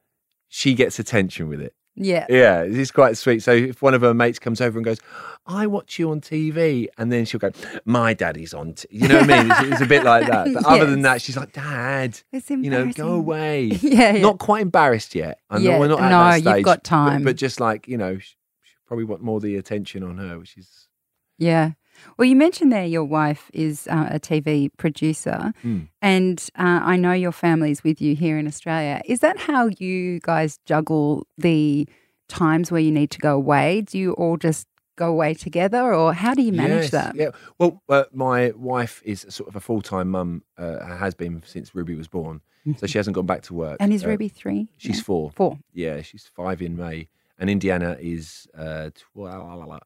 she 0.50 0.74
gets 0.74 1.00
attention 1.00 1.48
with 1.50 1.62
it. 1.62 1.74
Yeah. 2.00 2.26
Yeah, 2.30 2.62
it's 2.62 2.92
quite 2.92 3.18
sweet. 3.18 3.42
So 3.42 3.52
if 3.54 3.82
one 3.82 3.94
of 3.96 4.02
her 4.02 4.14
mates 4.14 4.38
comes 4.40 4.62
over 4.62 4.78
and 4.78 4.86
goes, 4.86 5.00
"I 5.48 5.66
watch 5.66 5.98
you 5.98 6.12
on 6.12 6.22
TV," 6.22 6.88
and 6.98 7.12
then 7.12 7.26
she'll 7.26 7.40
go, 7.40 7.50
"My 7.86 8.14
daddy's 8.14 8.54
on," 8.54 8.74
t-. 8.74 8.88
you 8.92 9.08
know 9.08 9.20
what 9.20 9.32
I 9.32 9.44
mean? 9.44 9.52
It's, 9.52 9.72
it's 9.74 9.82
a 9.82 9.86
bit 9.88 10.04
like 10.04 10.28
that. 10.28 10.54
But 10.54 10.66
other 10.66 10.86
than 10.86 11.02
that, 11.08 11.22
she's 11.24 11.36
like, 11.36 11.54
"Dad, 11.54 12.20
you 12.32 12.70
know, 12.70 12.92
go 12.94 13.14
away." 13.14 13.72
Yeah. 13.82 14.14
yeah. 14.14 14.22
Not 14.22 14.38
quite 14.38 14.62
embarrassed 14.62 15.16
yet. 15.16 15.40
I 15.50 15.58
know 15.58 15.64
Yeah, 15.72 15.80
we're 15.80 15.88
not 15.88 16.00
at 16.02 16.10
no, 16.10 16.18
that 16.20 16.36
you've 16.36 16.44
stage. 16.54 16.64
got 16.66 16.78
but- 16.78 16.84
time. 16.84 17.24
but, 17.24 17.36
just 17.36 17.60
like 17.60 17.88
you 17.88 17.98
know, 17.98 18.20
she, 18.20 18.36
she 18.62 18.74
probably 18.86 19.06
want 19.06 19.22
more 19.24 19.40
the 19.40 19.56
attention 19.58 20.04
on 20.04 20.18
her, 20.20 20.38
which 20.38 20.56
is 20.58 20.88
Yeah. 21.40 21.72
Well, 22.18 22.26
you 22.28 22.36
mentioned 22.36 22.72
there 22.72 22.86
your 22.86 23.04
wife 23.04 23.50
is 23.54 23.88
uh, 23.90 24.10
a 24.12 24.20
TV 24.20 24.70
producer, 24.78 25.54
Mm. 25.64 25.88
and 26.02 26.50
uh, 26.58 26.80
I 26.84 26.96
know 26.98 27.14
your 27.14 27.32
family's 27.32 27.84
with 27.84 28.02
you 28.02 28.16
here 28.16 28.38
in 28.38 28.48
Australia. 28.48 29.02
Is 29.06 29.20
that 29.20 29.38
how 29.38 29.70
you 29.80 30.20
guys 30.22 30.60
juggle 30.66 31.26
the 31.38 31.88
times 32.28 32.72
where 32.72 32.82
you 32.82 32.92
need 32.92 33.10
to 33.12 33.20
go 33.20 33.36
away? 33.36 33.82
Do 33.82 33.98
you 33.98 34.14
all 34.14 34.38
just 34.38 34.68
go 34.96 35.08
away 35.10 35.34
together, 35.36 35.94
or 35.94 36.14
how 36.14 36.34
do 36.34 36.42
you 36.42 36.52
manage 36.52 36.84
Yes, 36.86 36.92
that? 36.92 37.16
Yeah. 37.16 37.30
Well, 37.60 37.82
uh, 37.90 38.06
my 38.14 38.52
wife 38.56 39.02
is 39.06 39.26
sort 39.30 39.48
of 39.50 39.56
a 39.56 39.60
full 39.60 39.82
time 39.82 40.10
mum, 40.10 40.44
uh, 40.58 40.86
has 40.98 41.14
been 41.14 41.44
since 41.46 41.74
Ruby 41.76 41.96
was 41.96 42.08
born. 42.08 42.42
So 42.80 42.86
she 42.86 42.98
hasn't 42.98 43.16
gone 43.16 43.26
back 43.26 43.44
to 43.44 43.54
work. 43.54 43.76
Mm-hmm. 43.76 43.84
And 43.84 43.94
is 43.94 44.04
Uh, 44.04 44.10
Ruby 44.10 44.28
three? 44.28 44.68
She's 44.78 44.98
Yeah. 44.98 45.04
four. 45.04 45.32
four. 45.32 45.58
Yeah, 45.74 46.02
she's 46.02 46.26
five 46.36 46.62
in 46.62 46.76
May. 46.76 47.08
And 47.40 47.50
Indiana 47.50 47.96
is 47.98 48.46
uh, 48.58 48.90
12, 49.14 49.80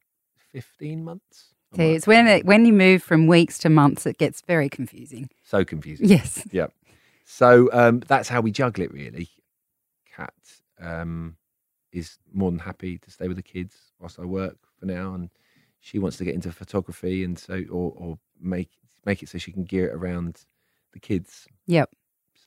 15 0.51 1.03
months. 1.03 1.50
It's 1.77 2.07
when 2.07 2.27
it, 2.27 2.45
when 2.45 2.65
you 2.65 2.73
move 2.73 3.01
from 3.01 3.27
weeks 3.27 3.57
to 3.59 3.69
months, 3.69 4.05
it 4.05 4.17
gets 4.17 4.41
very 4.41 4.69
confusing. 4.69 5.29
So 5.43 5.63
confusing. 5.63 6.07
Yes. 6.07 6.45
Yep. 6.51 6.73
So 7.23 7.69
um, 7.71 8.01
that's 8.07 8.27
how 8.27 8.41
we 8.41 8.51
juggle 8.51 8.83
it, 8.83 8.93
really. 8.93 9.29
Kat 10.13 10.33
um, 10.81 11.37
is 11.93 12.17
more 12.33 12.51
than 12.51 12.59
happy 12.59 12.97
to 12.97 13.09
stay 13.09 13.29
with 13.29 13.37
the 13.37 13.43
kids 13.43 13.77
whilst 13.99 14.19
I 14.19 14.25
work 14.25 14.57
for 14.77 14.85
now, 14.85 15.13
and 15.13 15.29
she 15.79 15.97
wants 15.97 16.17
to 16.17 16.25
get 16.25 16.35
into 16.35 16.51
photography 16.51 17.23
and 17.23 17.39
so, 17.39 17.63
or, 17.71 17.93
or 17.95 18.19
make 18.39 18.69
make 19.05 19.23
it 19.23 19.29
so 19.29 19.37
she 19.37 19.53
can 19.53 19.63
gear 19.63 19.87
it 19.87 19.95
around 19.95 20.45
the 20.91 20.99
kids. 20.99 21.47
Yep. 21.67 21.91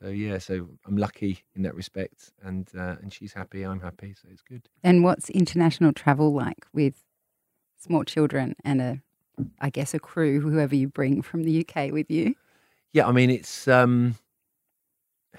So 0.00 0.08
yeah, 0.08 0.38
so 0.38 0.68
I'm 0.86 0.96
lucky 0.96 1.44
in 1.54 1.62
that 1.62 1.74
respect, 1.74 2.32
and 2.42 2.68
uh, 2.76 2.96
and 3.00 3.12
she's 3.12 3.32
happy, 3.32 3.62
I'm 3.62 3.80
happy, 3.80 4.14
so 4.20 4.28
it's 4.30 4.42
good. 4.42 4.68
And 4.82 5.02
what's 5.02 5.30
international 5.30 5.92
travel 5.92 6.32
like 6.34 6.66
with 6.72 7.04
small 7.78 8.04
children 8.04 8.56
and 8.64 8.82
a, 8.82 9.02
I 9.60 9.70
guess, 9.70 9.94
a 9.94 9.98
crew, 9.98 10.40
whoever 10.40 10.74
you 10.74 10.88
bring 10.88 11.22
from 11.22 11.42
the 11.44 11.66
UK 11.66 11.90
with 11.92 12.10
you? 12.10 12.34
Yeah, 12.92 13.06
I 13.08 13.12
mean 13.12 13.30
it's 13.30 13.66
um, 13.66 14.14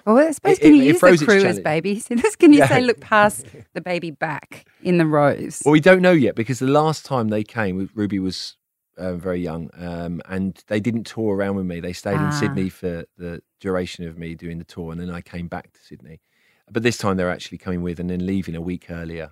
Well, 0.06 0.18
I 0.18 0.32
suppose 0.32 0.58
It- 0.58 0.62
can 0.62 0.74
it- 0.74 0.78
you 0.78 0.82
it 0.84 0.88
use 0.88 1.00
throws 1.00 1.20
the 1.22 1.26
crew 1.26 1.44
as 1.46 1.60
babies? 1.60 2.08
Can 2.40 2.52
you 2.54 2.60
Yeah. 2.60 2.68
say 2.68 2.82
look 2.82 3.00
past 3.00 3.46
the 3.74 3.82
baby 3.82 4.12
back 4.12 4.66
in 4.84 4.98
the 4.98 5.06
rows? 5.06 5.62
Well, 5.66 5.72
we 5.72 5.80
don't 5.80 6.02
know 6.02 6.12
yet 6.12 6.36
because 6.36 6.60
the 6.60 6.68
last 6.68 7.06
time 7.06 7.30
they 7.30 7.44
came, 7.44 7.90
Ruby 7.96 8.20
was 8.20 8.58
uh, 8.98 9.14
very 9.16 9.40
young, 9.42 9.70
um, 9.78 10.22
and 10.30 10.62
they 10.68 10.80
didn't 10.80 11.06
tour 11.06 11.36
around 11.36 11.56
with 11.56 11.66
me. 11.66 11.80
They 11.80 11.92
stayed 11.94 12.18
Ah. 12.18 12.26
in 12.28 12.32
Sydney 12.34 12.70
for 12.70 13.06
the 13.18 13.42
duration 13.60 14.08
of 14.08 14.18
me 14.18 14.36
doing 14.36 14.58
the 14.58 14.64
tour, 14.66 14.92
and 14.92 15.00
then 15.02 15.10
I 15.10 15.22
came 15.22 15.48
back 15.48 15.72
to 15.74 15.80
Sydney. 15.82 16.22
But 16.72 16.84
this 16.84 16.98
time 16.98 17.16
they're 17.18 17.30
actually 17.32 17.58
coming 17.58 17.82
with 17.82 18.00
and 18.00 18.10
then 18.10 18.26
leaving 18.26 18.56
a 18.56 18.62
week 18.62 18.90
earlier. 18.90 19.32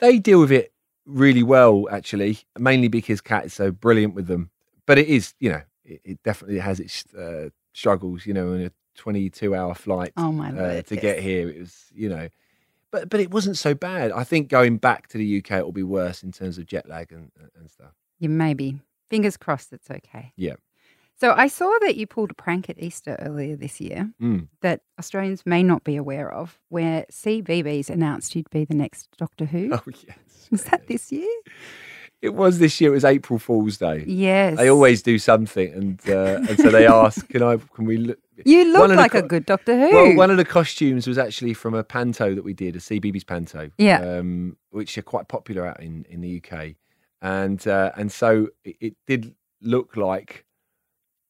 They 0.00 0.18
deal 0.18 0.40
with 0.40 0.52
it 0.52 0.72
really 1.08 1.42
well, 1.42 1.88
actually, 1.90 2.38
mainly 2.58 2.88
because 2.88 3.20
Cat 3.20 3.46
is 3.46 3.54
so 3.54 3.72
brilliant 3.72 4.14
with 4.14 4.26
them. 4.26 4.50
But 4.86 4.98
it 4.98 5.08
is, 5.08 5.34
you 5.40 5.50
know, 5.50 5.62
it, 5.84 6.00
it 6.04 6.22
definitely 6.22 6.58
has 6.58 6.78
its 6.78 7.04
uh, 7.14 7.48
struggles. 7.72 8.26
You 8.26 8.34
know, 8.34 8.52
in 8.52 8.66
a 8.66 8.72
22 8.96 9.54
hour 9.54 9.74
flight 9.74 10.12
oh 10.16 10.32
my 10.32 10.50
uh, 10.50 10.54
lord! 10.54 10.86
to 10.86 10.94
yes. 10.94 11.02
get 11.02 11.20
here. 11.20 11.48
It 11.48 11.60
was, 11.60 11.86
you 11.94 12.08
know, 12.08 12.28
but 12.90 13.08
but 13.08 13.20
it 13.20 13.30
wasn't 13.30 13.56
so 13.56 13.74
bad. 13.74 14.12
I 14.12 14.24
think 14.24 14.48
going 14.48 14.76
back 14.76 15.08
to 15.08 15.18
the 15.18 15.38
UK, 15.38 15.52
it 15.52 15.64
will 15.64 15.72
be 15.72 15.82
worse 15.82 16.22
in 16.22 16.32
terms 16.32 16.58
of 16.58 16.66
jet 16.66 16.88
lag 16.88 17.12
and 17.12 17.30
and 17.58 17.70
stuff. 17.70 17.92
You 18.18 18.28
maybe 18.28 18.80
fingers 19.08 19.36
crossed 19.36 19.72
it's 19.72 19.90
okay. 19.90 20.32
Yeah. 20.36 20.54
So 21.20 21.34
I 21.36 21.48
saw 21.48 21.72
that 21.82 21.96
you 21.96 22.06
pulled 22.06 22.30
a 22.30 22.34
prank 22.34 22.70
at 22.70 22.78
Easter 22.80 23.16
earlier 23.20 23.56
this 23.56 23.80
year 23.80 24.10
Mm. 24.22 24.48
that 24.62 24.82
Australians 25.00 25.42
may 25.44 25.62
not 25.62 25.82
be 25.84 25.96
aware 25.96 26.30
of, 26.32 26.58
where 26.68 27.06
CBeebies 27.10 27.90
announced 27.90 28.36
you'd 28.36 28.50
be 28.50 28.64
the 28.64 28.74
next 28.76 29.08
Doctor 29.18 29.44
Who. 29.46 29.70
Oh 29.72 29.80
yes, 29.86 30.48
Was 30.50 30.64
that 30.64 30.86
this 30.86 31.10
year? 31.10 31.28
it 32.22 32.34
was 32.34 32.58
this 32.58 32.80
year. 32.80 32.90
It 32.90 32.94
was 32.94 33.04
April 33.04 33.38
Fool's 33.38 33.78
Day. 33.78 34.04
Yes. 34.06 34.56
They 34.56 34.68
always 34.68 35.02
do 35.02 35.18
something, 35.18 35.72
and 35.72 36.00
uh, 36.08 36.40
and 36.48 36.58
so 36.58 36.70
they 36.70 36.86
ask, 37.02 37.28
"Can 37.28 37.42
I? 37.42 37.56
Can 37.74 37.84
we?" 37.84 37.96
Look? 37.96 38.18
You 38.44 38.72
look 38.72 38.88
like 38.90 39.14
a 39.14 39.22
good 39.22 39.44
Doctor 39.46 39.76
Who. 39.78 39.92
Well, 39.94 40.16
one 40.16 40.30
of 40.30 40.36
the 40.36 40.44
costumes 40.44 41.06
was 41.08 41.18
actually 41.18 41.54
from 41.54 41.74
a 41.74 41.82
panto 41.84 42.34
that 42.36 42.44
we 42.44 42.52
did, 42.54 42.76
a 42.76 42.78
CBeebies 42.78 43.26
panto, 43.26 43.70
Yeah. 43.78 44.00
um, 44.00 44.56
which 44.70 44.96
are 44.98 45.02
quite 45.02 45.26
popular 45.28 45.66
out 45.66 45.80
in, 45.82 46.06
in 46.08 46.20
the 46.20 46.40
UK, 46.42 46.74
and 47.22 47.66
uh, 47.66 47.90
and 47.96 48.10
so 48.12 48.48
it, 48.64 48.76
it 48.80 48.96
did 49.06 49.34
look 49.60 49.96
like 49.96 50.44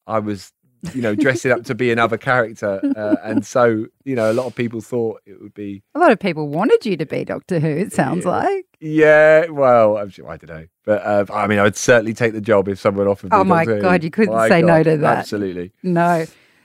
I 0.09 0.19
was, 0.19 0.53
you 0.95 1.03
know, 1.03 1.15
dressing 1.15 1.53
up 1.53 1.65
to 1.65 1.75
be 1.75 1.91
another 1.93 2.17
character, 2.19 2.81
uh, 2.97 3.17
and 3.23 3.45
so 3.47 3.87
you 4.05 4.15
know, 4.17 4.31
a 4.31 4.35
lot 4.35 4.47
of 4.47 4.55
people 4.55 4.81
thought 4.81 5.21
it 5.27 5.41
would 5.41 5.55
be, 5.55 5.83
a 5.95 5.99
lot 5.99 6.11
of 6.13 6.19
people 6.19 6.49
wanted 6.49 6.85
you 6.87 6.97
to 6.97 7.07
be 7.07 7.25
Doctor 7.25 7.61
Who. 7.61 7.69
It 7.69 7.93
sounds 7.93 8.25
Yeah. 8.25 8.31
like. 8.31 8.65
yeah, 8.81 9.47
well, 9.49 9.97
I'm 9.99 10.09
sure, 10.11 10.29
I 10.29 10.37
don't 10.37 10.49
know, 10.57 10.67
but 10.85 11.03
uh, 11.03 11.25
I 11.33 11.47
mean, 11.47 11.59
I 11.59 11.65
would 11.65 11.77
certainly 11.77 12.15
take 12.15 12.33
the 12.33 12.41
job 12.41 12.69
if 12.69 12.79
someone 12.79 13.07
offered 13.07 13.31
me. 13.33 13.37
Oh 13.39 13.45
my 13.45 13.65
Doctor 13.65 13.77
Who. 13.77 13.83
God, 13.83 14.05
you 14.05 14.11
couldn't 14.11 14.35
My 14.35 14.49
say 14.49 14.63
no 14.63 14.83
to 14.83 14.97
that. 14.99 15.19
Absolutely. 15.19 15.73
No. 15.83 16.25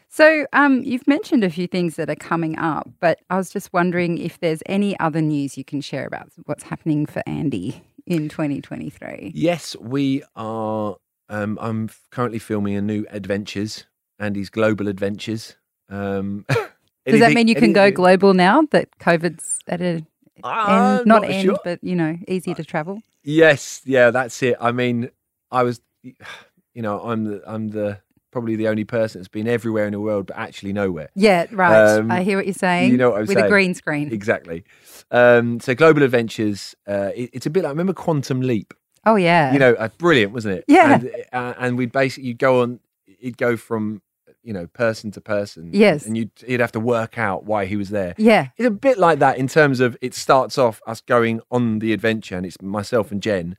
So, 0.10 0.46
um, 0.54 0.84
you've 0.84 1.08
mentioned 1.08 1.44
a 1.44 1.50
few 1.50 1.66
things 1.66 1.96
that 1.96 2.08
are 2.08 2.16
coming 2.16 2.56
up, 2.60 2.88
but 3.00 3.20
I 3.32 3.38
was 3.38 3.50
just 3.50 3.74
wondering 3.74 4.20
if 4.20 4.40
there's 4.42 4.62
any 4.68 4.98
other 5.00 5.22
news 5.22 5.58
you 5.58 5.64
can 5.64 5.82
share 5.82 6.06
about 6.06 6.30
what's 6.46 6.62
happening 6.62 7.08
for 7.08 7.24
Andy 7.26 7.82
in 8.06 8.30
2023. 8.30 9.32
Yes, 9.34 9.76
we 9.82 10.22
are. 10.36 10.98
Um, 11.30 11.58
I'm 11.62 11.90
currently 12.12 12.40
filming 12.40 12.76
a 12.76 12.82
new 12.82 13.06
Adventures, 13.10 13.86
Andy's 14.20 14.50
Global 14.50 14.88
Adventures. 14.88 15.56
Um, 15.90 16.46
Does 17.06 17.20
that 17.20 17.34
mean 17.34 17.48
you 17.48 17.56
can 17.56 17.74
go 17.74 17.92
global 17.92 18.34
now 18.34 18.62
that 18.72 18.90
COVID's 19.00 19.60
at 19.68 19.82
a 19.82 20.06
Ah, 20.44 20.98
end, 21.00 21.06
not, 21.06 21.24
end, 21.26 21.46
sure. 21.46 21.60
but 21.64 21.84
you 21.84 21.96
know, 21.96 22.18
easy 22.28 22.54
to 22.54 22.64
travel? 22.64 23.02
Yes, 23.24 23.82
yeah, 23.86 24.10
that's 24.12 24.42
it. 24.44 24.56
I 24.60 24.72
mean, 24.72 25.10
I 25.52 25.64
was, 25.64 25.80
you 26.04 26.82
know, 26.82 27.00
I'm 27.02 27.24
the, 27.26 27.42
I'm 27.46 27.70
the 27.70 28.00
probably 28.32 28.56
the 28.56 28.68
only 28.68 28.84
person 28.84 29.22
that's 29.22 29.28
been 29.28 29.48
everywhere 29.48 29.86
in 29.86 29.92
the 29.94 30.00
world, 30.00 30.26
but 30.28 30.38
actually 30.38 30.74
nowhere. 30.74 31.10
Yeah, 31.16 31.46
right. 31.52 31.98
Um, 31.98 32.10
I 32.12 32.24
hear 32.24 32.36
what 32.38 32.46
you're 32.48 32.54
saying. 32.54 32.92
you 32.92 32.98
know 32.98 33.12
what 33.12 33.22
I'm 33.22 33.26
With 33.28 33.38
a 33.38 33.48
green 33.48 33.74
screen. 33.76 34.12
Exactly. 34.12 34.64
Um, 35.12 35.60
so 35.60 35.76
Global 35.76 36.02
Adventures, 36.04 36.74
uh, 36.88 37.12
it- 37.16 37.30
it's 37.34 37.46
a 37.46 37.50
bit 37.52 37.64
like 37.64 37.70
remember 37.72 37.94
Quantum 37.94 38.42
Leap. 38.42 38.74
Oh 39.06 39.16
yeah. 39.16 39.52
you 39.54 39.60
know, 39.60 39.74
uh, 39.74 39.90
brilliant, 39.98 40.32
wasn't 40.34 40.60
it? 40.60 40.66
Yeah. 40.68 40.94
And, 40.96 41.12
uh, 41.34 41.54
and 41.58 41.78
we'd 41.78 41.92
basically 41.92 42.30
you'd 42.30 42.40
go 42.40 42.62
on, 42.62 42.80
you'd 43.20 43.38
go 43.38 43.58
from 43.58 44.02
you 44.44 44.54
know 44.54 44.68
person 44.68 45.12
to 45.12 45.22
person. 45.22 45.70
Yes. 45.74 46.06
And 46.06 46.18
you'd 46.18 46.32
you'd 46.48 46.60
have 46.62 46.72
to 46.74 46.80
work 46.80 47.18
out 47.18 47.46
why 47.46 47.66
he 47.66 47.76
was 47.76 47.90
there. 47.90 48.14
yeah. 48.18 48.48
It's 48.58 48.68
a 48.68 48.72
bit 48.72 48.98
like 48.98 49.20
that 49.20 49.38
in 49.38 49.48
terms 49.48 49.80
of 49.80 49.98
it 50.02 50.14
starts 50.14 50.58
off 50.58 50.82
us 50.88 51.02
going 51.02 51.42
on 51.52 51.80
the 51.80 51.94
adventure, 51.94 52.36
and 52.38 52.46
it's 52.46 52.62
myself 52.62 53.12
and 53.12 53.22
Jen, 53.22 53.58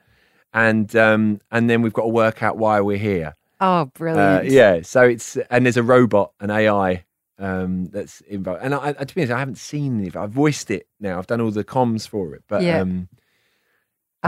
and 0.53 0.95
um 0.97 1.41
and 1.51 1.69
then 1.69 1.83
we've 1.83 1.93
got 1.93 2.03
to 2.03 2.09
work 2.09 2.43
out 2.43 2.57
why 2.57 2.81
we're 2.81 2.97
here. 2.99 3.35
Oh, 3.61 3.67
Uh, 3.67 3.85
brilliant. 3.87 4.47
yeah. 4.51 4.81
So 4.83 5.03
it's 5.03 5.37
and 5.51 5.65
there's 5.67 5.77
a 5.77 5.83
robot, 5.83 6.33
an 6.41 6.51
AI. 6.51 7.05
Um, 7.37 7.87
that's 7.87 8.21
involved, 8.23 8.61
and 8.63 8.73
I, 8.77 8.91
I, 8.91 8.93
to 8.93 9.13
be 9.13 9.23
honest, 9.23 9.33
I 9.33 9.39
haven't 9.41 9.59
seen 9.59 10.07
it. 10.07 10.15
I've 10.15 10.31
voiced 10.31 10.71
it 10.71 10.87
now. 11.01 11.19
I've 11.19 11.27
done 11.27 11.41
all 11.41 11.51
the 11.51 11.65
comms 11.65 12.07
for 12.07 12.33
it, 12.37 12.45
but 12.47 12.63
Yeah. 12.63 12.79
um, 12.81 13.09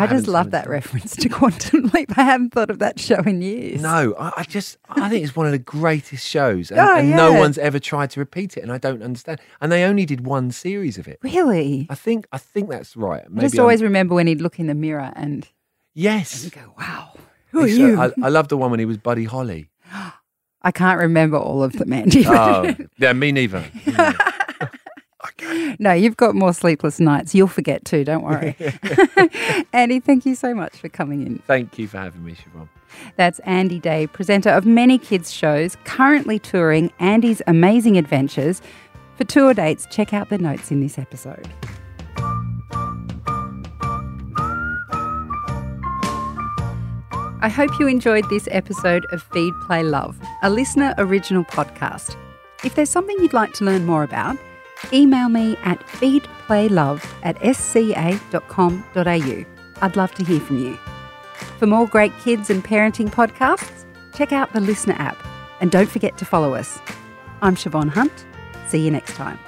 I, 0.02 0.06
just 0.06 0.28
love 0.28 0.50
that 0.52 0.68
reference 0.68 1.16
to 1.16 1.28
Quantum 1.28 1.90
Leap. 1.94 2.16
I 2.18 2.22
haven't 2.22 2.50
thought 2.52 2.70
of 2.70 2.78
that 2.80 3.00
show 3.00 3.18
in 3.20 3.40
years. 3.42 3.80
No, 3.82 4.14
I, 4.18 4.32
I 4.38 4.42
just 4.44 4.78
I 4.88 5.08
think 5.08 5.24
it's 5.24 5.34
one 5.34 5.46
of 5.46 5.52
the 5.52 5.58
greatest 5.58 6.26
shows, 6.26 6.70
and, 6.70 6.78
Oh, 6.86 6.96
and 6.96 7.10
no 7.10 7.32
yeah. 7.32 7.38
one's 7.40 7.58
ever 7.58 7.78
tried 7.78 8.10
to 8.10 8.20
repeat 8.20 8.56
it, 8.56 8.62
and 8.62 8.70
I 8.72 8.78
don't 8.78 9.02
understand. 9.02 9.40
And 9.60 9.72
they 9.72 9.84
only 9.84 10.04
did 10.06 10.26
one 10.26 10.50
series 10.50 10.98
of 10.98 11.08
it. 11.08 11.18
Really? 11.22 11.86
I 11.90 11.94
think 11.94 12.26
I 12.32 12.38
think 12.38 12.68
that's 12.70 12.96
right. 12.96 13.22
I 13.24 13.28
Maybe 13.28 13.46
just 13.46 13.54
I'm- 13.56 13.62
always 13.62 13.82
remember 13.82 14.14
when 14.14 14.26
he'd 14.26 14.40
look 14.40 14.58
in 14.60 14.66
the 14.66 14.74
mirror 14.74 15.12
and 15.16 15.48
yes. 15.94 16.48
go, 16.50 16.60
wow, 16.78 17.14
who 17.50 17.60
are 17.62 17.66
you? 17.66 17.98
I, 18.00 18.10
I 18.22 18.28
love 18.28 18.48
the 18.48 18.56
one 18.56 18.70
when 18.70 18.80
he 18.80 18.86
was 18.86 18.98
Buddy 18.98 19.24
Holly. 19.24 19.70
I 20.62 20.72
can't 20.72 20.98
remember 21.00 21.36
all 21.38 21.62
of 21.62 21.74
them, 21.74 21.92
Andy. 21.92 22.24
Oh, 22.26 22.74
yeah, 22.98 23.12
me 23.12 23.30
neither. 23.30 23.64
no, 25.78 25.92
you've 25.92 26.16
got 26.16 26.34
more 26.34 26.52
sleepless 26.52 27.00
nights. 27.00 27.34
You'll 27.34 27.46
forget 27.46 27.84
too, 27.84 28.04
don't 28.04 28.22
worry. 28.22 28.56
Andy, 29.72 30.00
thank 30.00 30.26
you 30.26 30.34
so 30.34 30.54
much 30.54 30.76
for 30.76 30.88
coming 30.88 31.26
in. 31.26 31.38
Thank 31.46 31.78
you 31.78 31.88
for 31.88 31.98
having 31.98 32.24
me, 32.24 32.34
Siobhan. 32.34 32.68
That's 33.16 33.38
Andy 33.40 33.78
Day, 33.78 34.06
presenter 34.06 34.50
of 34.50 34.64
many 34.64 34.98
kids' 34.98 35.32
shows, 35.32 35.76
currently 35.84 36.38
touring 36.38 36.92
Andy's 36.98 37.42
Amazing 37.46 37.98
Adventures. 37.98 38.62
For 39.16 39.24
tour 39.24 39.54
dates, 39.54 39.86
check 39.90 40.14
out 40.14 40.28
the 40.28 40.38
notes 40.38 40.70
in 40.70 40.80
this 40.80 40.98
episode. 40.98 41.48
I 47.42 47.48
hope 47.48 47.78
you 47.78 47.86
enjoyed 47.86 48.28
this 48.30 48.48
episode 48.50 49.04
of 49.12 49.22
Feed 49.22 49.54
Play 49.66 49.82
Love, 49.82 50.18
a 50.42 50.48
LiSTNR 50.48 50.94
original 50.98 51.44
podcast. 51.44 52.16
If 52.64 52.74
there's 52.74 52.90
something 52.90 53.16
you'd 53.20 53.34
like 53.34 53.52
to 53.54 53.64
learn 53.64 53.84
more 53.84 54.02
about, 54.02 54.36
email 54.92 55.28
me 55.28 55.56
at 55.62 55.80
feedplaylove 55.86 57.04
at 57.22 57.36
sca.com.au. 57.56 59.44
I'd 59.82 59.96
love 59.96 60.14
to 60.14 60.24
hear 60.24 60.40
from 60.40 60.58
you. 60.58 60.78
For 61.58 61.66
more 61.66 61.86
great 61.86 62.12
kids 62.18 62.50
and 62.50 62.64
parenting 62.64 63.10
podcasts, 63.10 63.84
check 64.14 64.32
out 64.32 64.52
the 64.52 64.60
LiSTNR 64.60 64.98
app 64.98 65.18
and 65.60 65.70
don't 65.70 65.90
forget 65.90 66.16
to 66.18 66.24
follow 66.24 66.54
us. 66.54 66.78
I'm 67.42 67.56
Siobhan 67.56 67.90
Hunt. 67.90 68.26
See 68.68 68.84
you 68.84 68.90
next 68.90 69.14
time. 69.14 69.38